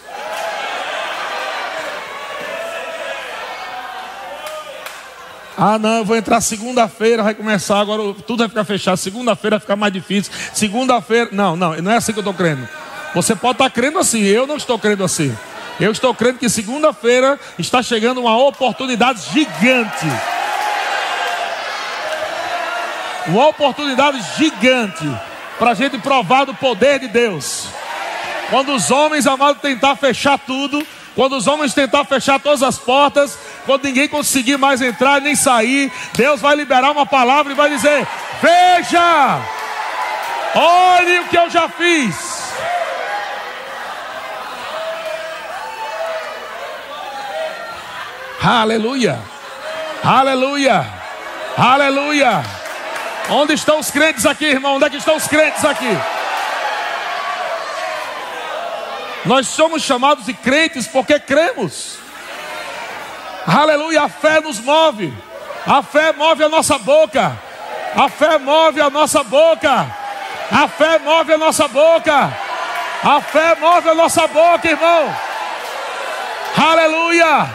Ah, 5.62 5.78
não, 5.78 5.98
eu 5.98 6.04
vou 6.06 6.16
entrar 6.16 6.40
segunda-feira, 6.40 7.22
vai 7.22 7.34
começar 7.34 7.78
agora, 7.78 8.14
tudo 8.26 8.38
vai 8.38 8.48
ficar 8.48 8.64
fechado. 8.64 8.96
Segunda-feira 8.96 9.56
vai 9.56 9.60
ficar 9.60 9.76
mais 9.76 9.92
difícil. 9.92 10.32
Segunda-feira, 10.54 11.28
não, 11.32 11.54
não, 11.54 11.76
não 11.76 11.92
é 11.92 11.96
assim 11.96 12.14
que 12.14 12.18
eu 12.18 12.22
estou 12.22 12.32
crendo. 12.32 12.66
Você 13.14 13.36
pode 13.36 13.56
estar 13.56 13.68
crendo 13.68 13.98
assim, 13.98 14.22
eu 14.22 14.46
não 14.46 14.56
estou 14.56 14.78
crendo 14.78 15.04
assim. 15.04 15.36
Eu 15.78 15.92
estou 15.92 16.14
crendo 16.14 16.38
que 16.38 16.48
segunda-feira 16.48 17.38
está 17.58 17.82
chegando 17.82 18.22
uma 18.22 18.38
oportunidade 18.38 19.20
gigante. 19.34 20.06
Uma 23.26 23.48
oportunidade 23.48 24.18
gigante 24.38 25.04
para 25.58 25.72
a 25.72 25.74
gente 25.74 25.98
provar 25.98 26.46
do 26.46 26.54
poder 26.54 27.00
de 27.00 27.08
Deus. 27.08 27.66
Quando 28.48 28.74
os 28.74 28.90
homens, 28.90 29.26
amados, 29.26 29.60
tentar 29.60 29.94
fechar 29.94 30.38
tudo, 30.38 30.82
quando 31.14 31.36
os 31.36 31.46
homens 31.46 31.74
tentar 31.74 32.04
fechar 32.04 32.40
todas 32.40 32.62
as 32.62 32.78
portas, 32.78 33.38
quando 33.66 33.84
ninguém 33.84 34.08
conseguir 34.08 34.56
mais 34.56 34.80
entrar 34.80 35.20
nem 35.20 35.34
sair, 35.34 35.92
Deus 36.14 36.40
vai 36.40 36.56
liberar 36.56 36.90
uma 36.90 37.06
palavra 37.06 37.52
e 37.52 37.56
vai 37.56 37.70
dizer: 37.70 38.06
Veja, 38.40 39.38
olhe 40.54 41.20
o 41.20 41.28
que 41.28 41.38
eu 41.38 41.50
já 41.50 41.68
fiz. 41.68 42.40
Aleluia, 48.42 49.18
aleluia, 50.02 50.86
aleluia. 51.56 52.42
Onde 53.28 53.52
estão 53.52 53.78
os 53.78 53.90
crentes 53.90 54.24
aqui, 54.26 54.46
irmão? 54.46 54.76
Onde 54.76 54.86
é 54.86 54.90
que 54.90 54.96
estão 54.96 55.16
os 55.16 55.26
crentes 55.26 55.64
aqui? 55.64 55.96
Nós 59.24 59.46
somos 59.46 59.82
chamados 59.82 60.24
de 60.24 60.32
crentes 60.32 60.86
porque 60.86 61.20
cremos. 61.20 61.98
Aleluia, 63.46 64.02
a 64.02 64.08
fé 64.08 64.40
nos 64.40 64.60
move. 64.60 65.12
A 65.66 65.82
fé 65.82 66.12
move 66.12 66.42
a 66.44 66.48
nossa 66.48 66.78
boca. 66.78 67.38
A 67.96 68.08
fé 68.08 68.38
move 68.38 68.80
a 68.80 68.90
nossa 68.90 69.22
boca. 69.22 69.86
A 70.50 70.68
fé 70.68 70.98
move 70.98 71.32
a 71.32 71.38
nossa 71.38 71.68
boca. 71.68 72.32
A 73.02 73.20
fé 73.20 73.54
move 73.56 73.88
a 73.88 73.94
nossa 73.94 74.26
boca, 74.26 74.68
irmão. 74.68 75.16
Aleluia. 76.56 77.46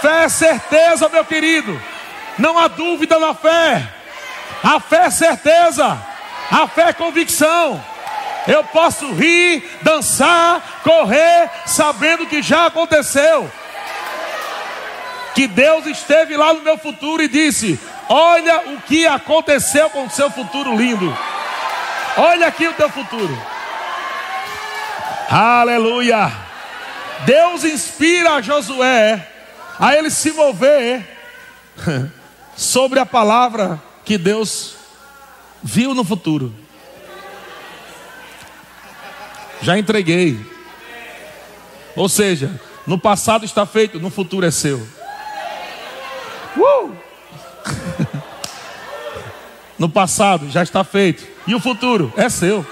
Fé 0.00 0.24
é 0.24 0.28
certeza, 0.28 1.08
meu 1.08 1.24
querido. 1.24 1.80
Não 2.38 2.58
há 2.58 2.68
dúvida 2.68 3.18
na 3.18 3.34
fé. 3.34 3.86
A 4.62 4.80
fé 4.80 5.06
é 5.06 5.10
certeza. 5.10 5.98
A 6.50 6.66
fé 6.66 6.88
é 6.88 6.92
convicção. 6.92 7.82
Eu 8.48 8.64
posso 8.64 9.12
rir, 9.12 9.62
dançar, 9.82 10.62
correr, 10.82 11.50
sabendo 11.66 12.26
que 12.26 12.40
já 12.40 12.66
aconteceu. 12.66 13.50
Que 15.34 15.46
Deus 15.46 15.86
esteve 15.86 16.36
lá 16.36 16.52
no 16.52 16.62
meu 16.62 16.76
futuro 16.76 17.22
e 17.22 17.28
disse: 17.28 17.78
Olha 18.08 18.72
o 18.72 18.80
que 18.82 19.06
aconteceu 19.06 19.88
com 19.90 20.06
o 20.06 20.10
seu 20.10 20.30
futuro 20.30 20.76
lindo. 20.76 21.16
Olha 22.16 22.48
aqui 22.48 22.66
o 22.66 22.74
teu 22.74 22.90
futuro. 22.90 23.36
Aleluia. 25.28 26.32
Deus 27.24 27.64
inspira 27.64 28.42
Josué 28.42 29.26
a 29.78 29.94
ele 29.94 30.10
se 30.10 30.32
mover 30.32 31.06
sobre 32.56 32.98
a 32.98 33.06
palavra 33.06 33.80
que 34.04 34.18
Deus 34.18 34.74
viu 35.62 35.94
no 35.94 36.04
futuro. 36.04 36.54
Já 39.62 39.78
entreguei. 39.78 40.38
Ou 41.94 42.08
seja, 42.08 42.60
no 42.86 42.98
passado 42.98 43.44
está 43.44 43.64
feito, 43.66 44.00
no 44.00 44.10
futuro 44.10 44.46
é 44.46 44.50
seu. 44.50 44.86
Uh! 46.56 46.92
no 49.78 49.88
passado 49.88 50.50
já 50.50 50.62
está 50.62 50.84
feito. 50.84 51.26
E 51.46 51.54
o 51.54 51.60
futuro 51.60 52.12
é 52.16 52.28
seu. 52.28 52.66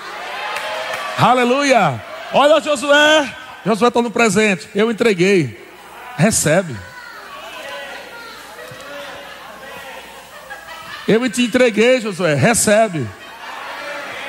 Aleluia. 1.18 2.02
Olha 2.32 2.60
Josué. 2.60 3.34
Josué 3.64 3.88
está 3.88 4.02
no 4.02 4.10
presente. 4.10 4.68
Eu 4.74 4.90
entreguei. 4.90 5.66
Recebe. 6.16 6.76
Eu 11.08 11.28
te 11.30 11.42
entreguei, 11.42 12.00
Josué. 12.00 12.34
Recebe. 12.34 13.08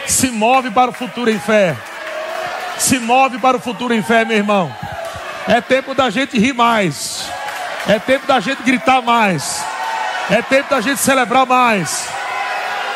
Se 0.08 0.30
move 0.30 0.72
para 0.72 0.90
o 0.90 0.94
futuro 0.94 1.30
em 1.30 1.40
fé. 1.40 1.76
Se 2.78 2.98
move 2.98 3.38
para 3.38 3.58
o 3.58 3.60
futuro 3.60 3.94
em 3.94 4.02
fé, 4.02 4.24
meu 4.24 4.38
irmão. 4.38 4.74
É 5.48 5.60
tempo 5.62 5.94
da 5.94 6.10
gente 6.10 6.40
rir 6.40 6.54
mais. 6.54 7.29
É 7.88 8.00
tempo 8.00 8.28
da 8.28 8.40
gente 8.40 8.62
gritar 8.64 9.02
mais. 9.02 9.64
É 10.30 10.42
tempo 10.42 10.70
da 10.70 10.82
gente 10.82 11.00
celebrar 11.00 11.46
mais. 11.46 12.08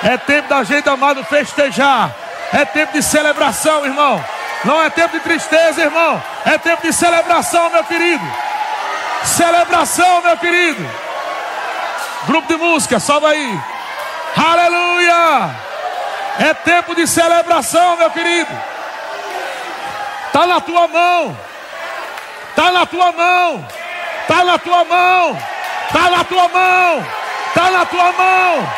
É 0.03 0.17
tempo 0.17 0.49
da 0.49 0.63
gente, 0.63 0.87
amado, 0.89 1.23
festejar. 1.23 2.11
É 2.51 2.65
tempo 2.65 2.93
de 2.93 3.01
celebração, 3.01 3.85
irmão. 3.85 4.23
Não 4.63 4.81
é 4.81 4.89
tempo 4.89 5.13
de 5.13 5.19
tristeza, 5.21 5.81
irmão. 5.81 6.21
É 6.45 6.57
tempo 6.57 6.81
de 6.81 6.93
celebração, 6.93 7.69
meu 7.69 7.83
querido. 7.83 8.23
Celebração, 9.23 10.21
meu 10.21 10.37
querido. 10.37 10.89
Grupo 12.27 12.47
de 12.47 12.55
música, 12.55 12.99
sobe 12.99 13.25
aí. 13.25 13.59
Aleluia! 14.35 15.49
É 16.39 16.53
tempo 16.53 16.95
de 16.95 17.05
celebração, 17.05 17.97
meu 17.97 18.09
querido. 18.09 18.51
Está 20.27 20.47
na 20.47 20.59
tua 20.59 20.87
mão. 20.87 21.37
Está 22.49 22.71
na 22.71 22.85
tua 22.85 23.11
mão. 23.11 23.67
Está 24.23 24.43
na 24.43 24.57
tua 24.57 24.83
mão. 24.83 25.37
Está 25.87 26.09
na 26.09 26.23
tua 26.23 26.47
mão. 26.49 27.05
Está 27.47 27.71
na 27.71 27.85
tua 27.85 28.11
mão. 28.11 28.69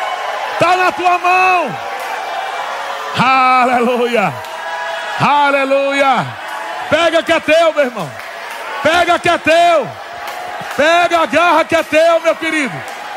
Está 0.52 0.76
na 0.76 0.92
tua 0.92 1.18
mão. 1.18 1.78
Aleluia. 3.18 4.32
Aleluia. 5.20 6.26
Pega 6.90 7.22
que 7.22 7.32
é 7.32 7.40
teu, 7.40 7.72
meu 7.72 7.84
irmão. 7.84 8.10
Pega 8.82 9.18
que 9.18 9.28
é 9.28 9.38
teu. 9.38 9.90
Pega, 10.76 11.20
agarra 11.20 11.64
que 11.64 11.74
é 11.74 11.82
teu, 11.82 12.20
meu 12.20 12.36
querido. 12.36 12.74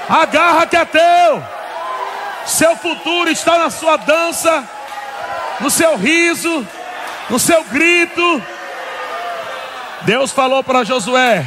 Agarra 0.08 0.66
que 0.66 0.78
é 0.78 0.86
teu. 0.86 1.44
Seu 2.46 2.76
futuro 2.78 3.30
está 3.30 3.58
na 3.58 3.70
sua 3.70 3.98
dança, 3.98 4.64
no 5.60 5.70
seu 5.70 5.98
riso 5.98 6.66
no 7.30 7.40
seu 7.40 7.64
grito. 7.66 8.44
Deus 10.02 10.32
falou 10.32 10.64
para 10.64 10.84
Josué: 10.84 11.46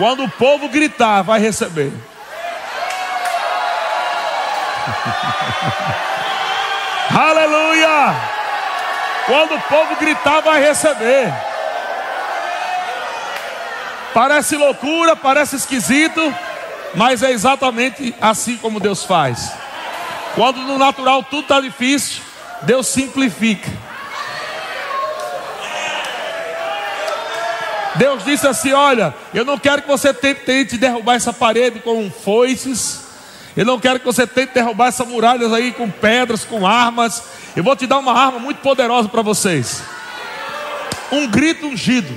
quando 0.00 0.24
o 0.24 0.28
povo 0.30 0.66
gritar, 0.70 1.20
vai 1.20 1.38
receber. 1.38 1.92
Aleluia! 7.14 8.14
Quando 9.26 9.56
o 9.56 9.60
povo 9.60 9.96
gritar, 9.96 10.40
vai 10.40 10.62
receber. 10.62 11.30
Parece 14.14 14.56
loucura, 14.56 15.14
parece 15.14 15.56
esquisito, 15.56 16.34
mas 16.94 17.22
é 17.22 17.30
exatamente 17.30 18.14
assim 18.22 18.56
como 18.56 18.80
Deus 18.80 19.04
faz. 19.04 19.52
Quando 20.34 20.62
no 20.62 20.78
natural 20.78 21.22
tudo 21.24 21.42
está 21.42 21.60
difícil, 21.60 22.22
Deus 22.62 22.86
simplifica. 22.86 23.70
Deus 28.00 28.24
disse 28.24 28.48
assim: 28.48 28.72
Olha, 28.72 29.14
eu 29.34 29.44
não 29.44 29.58
quero 29.58 29.82
que 29.82 29.88
você 29.88 30.14
tente 30.14 30.78
derrubar 30.78 31.16
essa 31.16 31.34
parede 31.34 31.80
com 31.80 32.10
foices. 32.10 33.02
Eu 33.54 33.66
não 33.66 33.78
quero 33.78 33.98
que 33.98 34.06
você 34.06 34.26
tente 34.26 34.54
derrubar 34.54 34.86
essa 34.86 35.04
muralha 35.04 35.54
aí 35.54 35.70
com 35.70 35.90
pedras, 35.90 36.42
com 36.42 36.66
armas. 36.66 37.22
Eu 37.54 37.62
vou 37.62 37.76
te 37.76 37.86
dar 37.86 37.98
uma 37.98 38.18
arma 38.18 38.38
muito 38.38 38.62
poderosa 38.62 39.06
para 39.06 39.20
vocês. 39.20 39.82
Um 41.12 41.26
grito 41.26 41.66
ungido. 41.66 42.08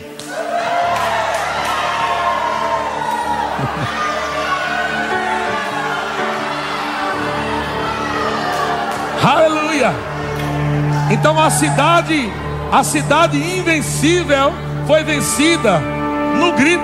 Aleluia. 9.21 9.93
Então 11.11 11.37
a 11.37 11.49
cidade, 11.49 12.31
a 12.71 12.85
cidade 12.85 13.37
invencível 13.37 14.53
foi 14.85 15.03
vencida 15.03 15.79
no 16.39 16.51
grito, 16.53 16.83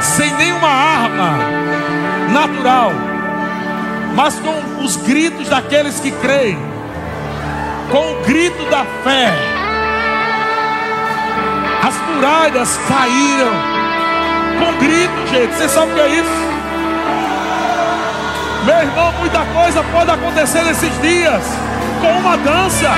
sem 0.00 0.32
nenhuma 0.34 0.68
arma 0.68 1.38
natural, 2.32 2.92
mas 4.14 4.38
com 4.40 4.84
os 4.84 4.96
gritos 4.96 5.48
daqueles 5.48 5.98
que 6.00 6.10
creem, 6.10 6.58
com 7.90 8.12
o 8.12 8.22
grito 8.24 8.64
da 8.70 8.84
fé. 9.02 9.32
As 11.82 11.94
muralhas 12.08 12.78
caíram 12.88 13.78
com 14.58 14.78
grito, 14.78 15.26
gente. 15.30 15.54
Você 15.54 15.68
sabe 15.68 15.92
o 15.92 15.94
que 15.94 16.00
é 16.00 16.08
isso? 16.08 16.48
Meu 18.64 18.76
irmão, 18.76 19.12
muita 19.20 19.44
coisa 19.46 19.82
pode 19.84 20.10
acontecer 20.10 20.62
nesses 20.64 21.00
dias 21.00 21.42
com 22.00 22.18
uma 22.18 22.36
dança, 22.36 22.90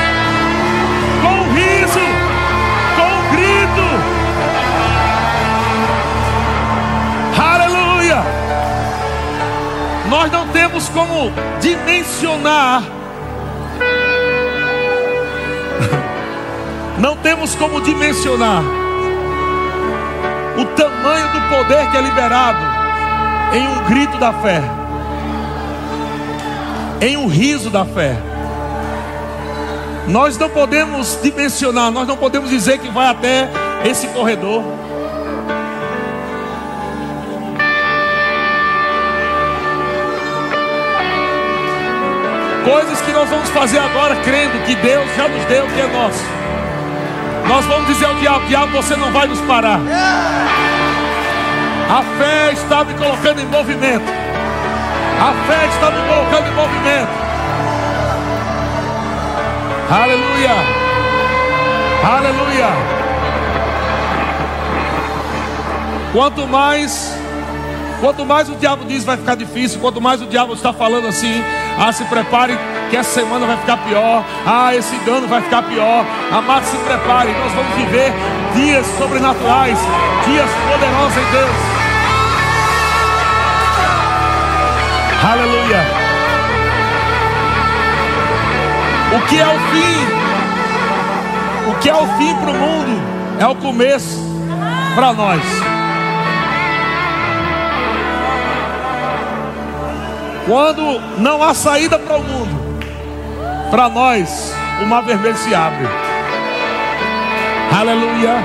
temos 10.61 10.91
como 10.91 11.33
dimensionar, 11.59 12.83
não 17.01 17.17
temos 17.17 17.55
como 17.55 17.81
dimensionar 17.81 18.63
o 20.59 20.65
tamanho 20.77 21.33
do 21.33 21.41
poder 21.49 21.91
que 21.91 21.97
é 21.97 22.03
liberado 22.03 22.59
em 23.55 23.67
um 23.69 23.85
grito 23.89 24.19
da 24.19 24.35
fé, 24.35 24.63
em 27.01 27.17
um 27.17 27.27
riso 27.27 27.71
da 27.71 27.87
fé. 27.87 28.19
Nós 30.09 30.37
não 30.37 30.51
podemos 30.51 31.19
dimensionar, 31.23 31.91
nós 31.91 32.07
não 32.07 32.19
podemos 32.19 32.51
dizer 32.51 32.81
que 32.81 32.91
vai 32.91 33.07
até 33.07 33.49
esse 33.83 34.09
corredor. 34.09 34.63
Coisas 42.71 43.01
que 43.01 43.11
nós 43.11 43.29
vamos 43.29 43.49
fazer 43.49 43.81
agora 43.81 44.15
crendo 44.23 44.65
que 44.65 44.77
Deus 44.77 45.05
já 45.17 45.27
nos 45.27 45.45
deu 45.47 45.65
o 45.65 45.69
que 45.71 45.81
é 45.81 45.89
nosso. 45.89 46.23
Nós 47.49 47.65
vamos 47.65 47.89
dizer 47.89 48.05
ao 48.05 48.15
diabo: 48.15 48.47
Diabo, 48.47 48.71
você 48.71 48.95
não 48.95 49.11
vai 49.11 49.27
nos 49.27 49.41
parar. 49.41 49.81
A 51.91 52.03
fé 52.17 52.53
está 52.53 52.85
me 52.85 52.95
colocando 52.95 53.41
em 53.41 53.47
movimento. 53.47 54.05
A 55.19 55.33
fé 55.49 55.67
está 55.67 55.91
me 55.91 56.01
colocando 56.09 56.47
em 56.47 56.55
movimento. 56.55 57.09
Aleluia. 59.91 60.51
Aleluia. 62.05 62.69
Quanto 66.13 66.47
mais 66.47 67.19
quanto 68.01 68.25
mais 68.25 68.49
o 68.49 68.55
diabo 68.55 68.85
diz 68.85 69.03
vai 69.03 69.17
ficar 69.17 69.35
difícil, 69.35 69.81
quanto 69.81 70.01
mais 70.01 70.23
o 70.23 70.27
diabo 70.27 70.55
está 70.55 70.73
falando 70.73 71.09
assim, 71.09 71.43
ah, 71.81 71.93
se 71.93 72.05
prepare 72.05 72.59
que 72.91 72.97
essa 72.97 73.21
semana 73.21 73.47
vai 73.47 73.57
ficar 73.57 73.79
pior, 73.79 74.23
ah, 74.47 74.75
esse 74.75 74.95
ano 75.09 75.27
vai 75.27 75.41
ficar 75.41 75.63
pior. 75.63 76.05
Amado, 76.31 76.65
se 76.65 76.77
prepare, 76.77 77.33
nós 77.33 77.53
vamos 77.53 77.75
viver 77.75 78.13
dias 78.55 78.87
sobrenaturais, 78.99 79.79
dias 80.27 80.51
poderosos 80.69 81.17
em 81.17 81.31
Deus. 81.33 81.51
Aleluia. 85.33 85.87
O 89.17 89.27
que 89.27 89.41
é 89.41 89.47
o 89.47 89.59
fim? 89.71 90.11
O 91.71 91.75
que 91.81 91.89
é 91.89 91.95
o 91.95 92.07
fim 92.19 92.35
para 92.37 92.51
o 92.51 92.55
mundo 92.55 93.03
é 93.39 93.47
o 93.47 93.55
começo 93.55 94.19
para 94.95 95.13
nós. 95.15 95.70
Quando 100.47 101.01
não 101.19 101.43
há 101.43 101.55
saída 101.55 101.99
para 101.99 102.17
o 102.17 102.23
mundo, 102.23 102.81
para 103.71 103.89
nós 103.89 104.55
o 104.83 104.87
mar 104.87 105.03
vermelho 105.03 105.37
se 105.37 105.55
abre. 105.55 105.87
Aleluia. 107.79 108.37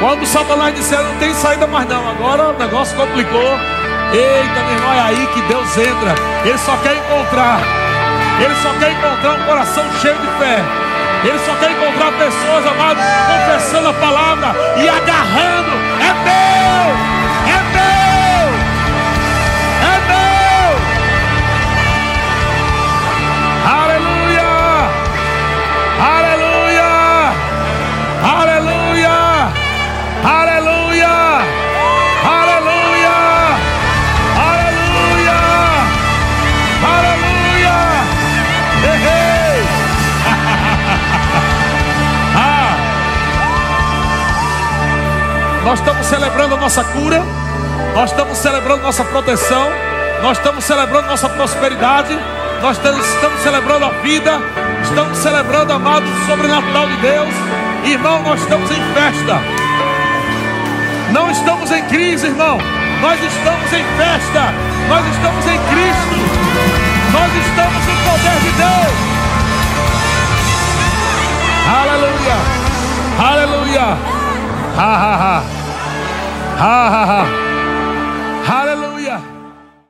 Quando 0.00 0.26
Satanás 0.26 0.74
disser 0.74 1.02
não 1.02 1.16
tem 1.16 1.34
saída 1.34 1.66
mais 1.66 1.88
não, 1.88 2.08
agora 2.08 2.50
o 2.50 2.58
negócio 2.58 2.96
complicou. 2.96 3.58
Eita, 4.12 4.60
meu 4.64 4.74
irmão, 4.76 4.92
é 4.94 5.00
aí 5.00 5.26
que 5.34 5.42
Deus 5.42 5.76
entra. 5.76 6.14
Ele 6.44 6.58
só 6.58 6.76
quer 6.78 6.96
encontrar. 6.96 7.60
Ele 8.40 8.54
só 8.62 8.72
quer 8.78 8.92
encontrar 8.92 9.32
um 9.32 9.44
coração 9.44 9.84
cheio 10.00 10.14
de 10.14 10.26
fé. 10.38 10.62
Ele 11.24 11.38
só 11.40 11.52
quer 11.56 11.72
encontrar 11.72 12.12
pessoas, 12.12 12.66
amados, 12.66 13.02
confessando 13.26 13.88
a 13.88 13.92
palavra 13.94 14.54
e 14.76 14.88
agarrando. 14.88 15.72
É 16.00 16.27
nossa 46.68 46.84
cura, 46.84 47.22
nós 47.94 48.10
estamos 48.10 48.36
celebrando 48.36 48.82
nossa 48.82 49.02
proteção, 49.02 49.70
nós 50.20 50.36
estamos 50.36 50.62
celebrando 50.62 51.08
nossa 51.08 51.26
prosperidade, 51.26 52.14
nós 52.60 52.76
estamos, 52.76 53.40
celebrando 53.40 53.86
a 53.86 53.88
vida, 54.02 54.38
estamos 54.82 55.16
celebrando, 55.16 55.72
amado, 55.72 56.04
o 56.04 56.26
sobrenatural 56.26 56.86
de 56.88 56.96
Deus. 56.96 57.34
Irmão, 57.84 58.22
nós 58.22 58.42
estamos 58.42 58.70
em 58.70 58.82
festa. 58.92 59.40
Não 61.10 61.30
estamos 61.30 61.70
em 61.72 61.82
crise, 61.84 62.26
irmão. 62.26 62.58
Nós 63.00 63.18
estamos 63.18 63.72
em 63.72 63.84
festa. 63.96 64.52
Nós 64.90 65.06
estamos 65.06 65.46
em 65.46 65.58
Cristo. 65.70 66.16
Nós 67.14 67.32
estamos 67.46 67.86
no 67.86 67.94
poder 68.10 68.40
de 68.42 68.50
Deus. 68.58 68.94
Aleluia. 71.80 72.36
Aleluia. 73.18 73.96
Ha 74.76 74.96
ha 74.96 75.38
ha. 75.38 75.57
Ha 76.58 76.90
ha 76.90 77.06
ha. 77.06 77.47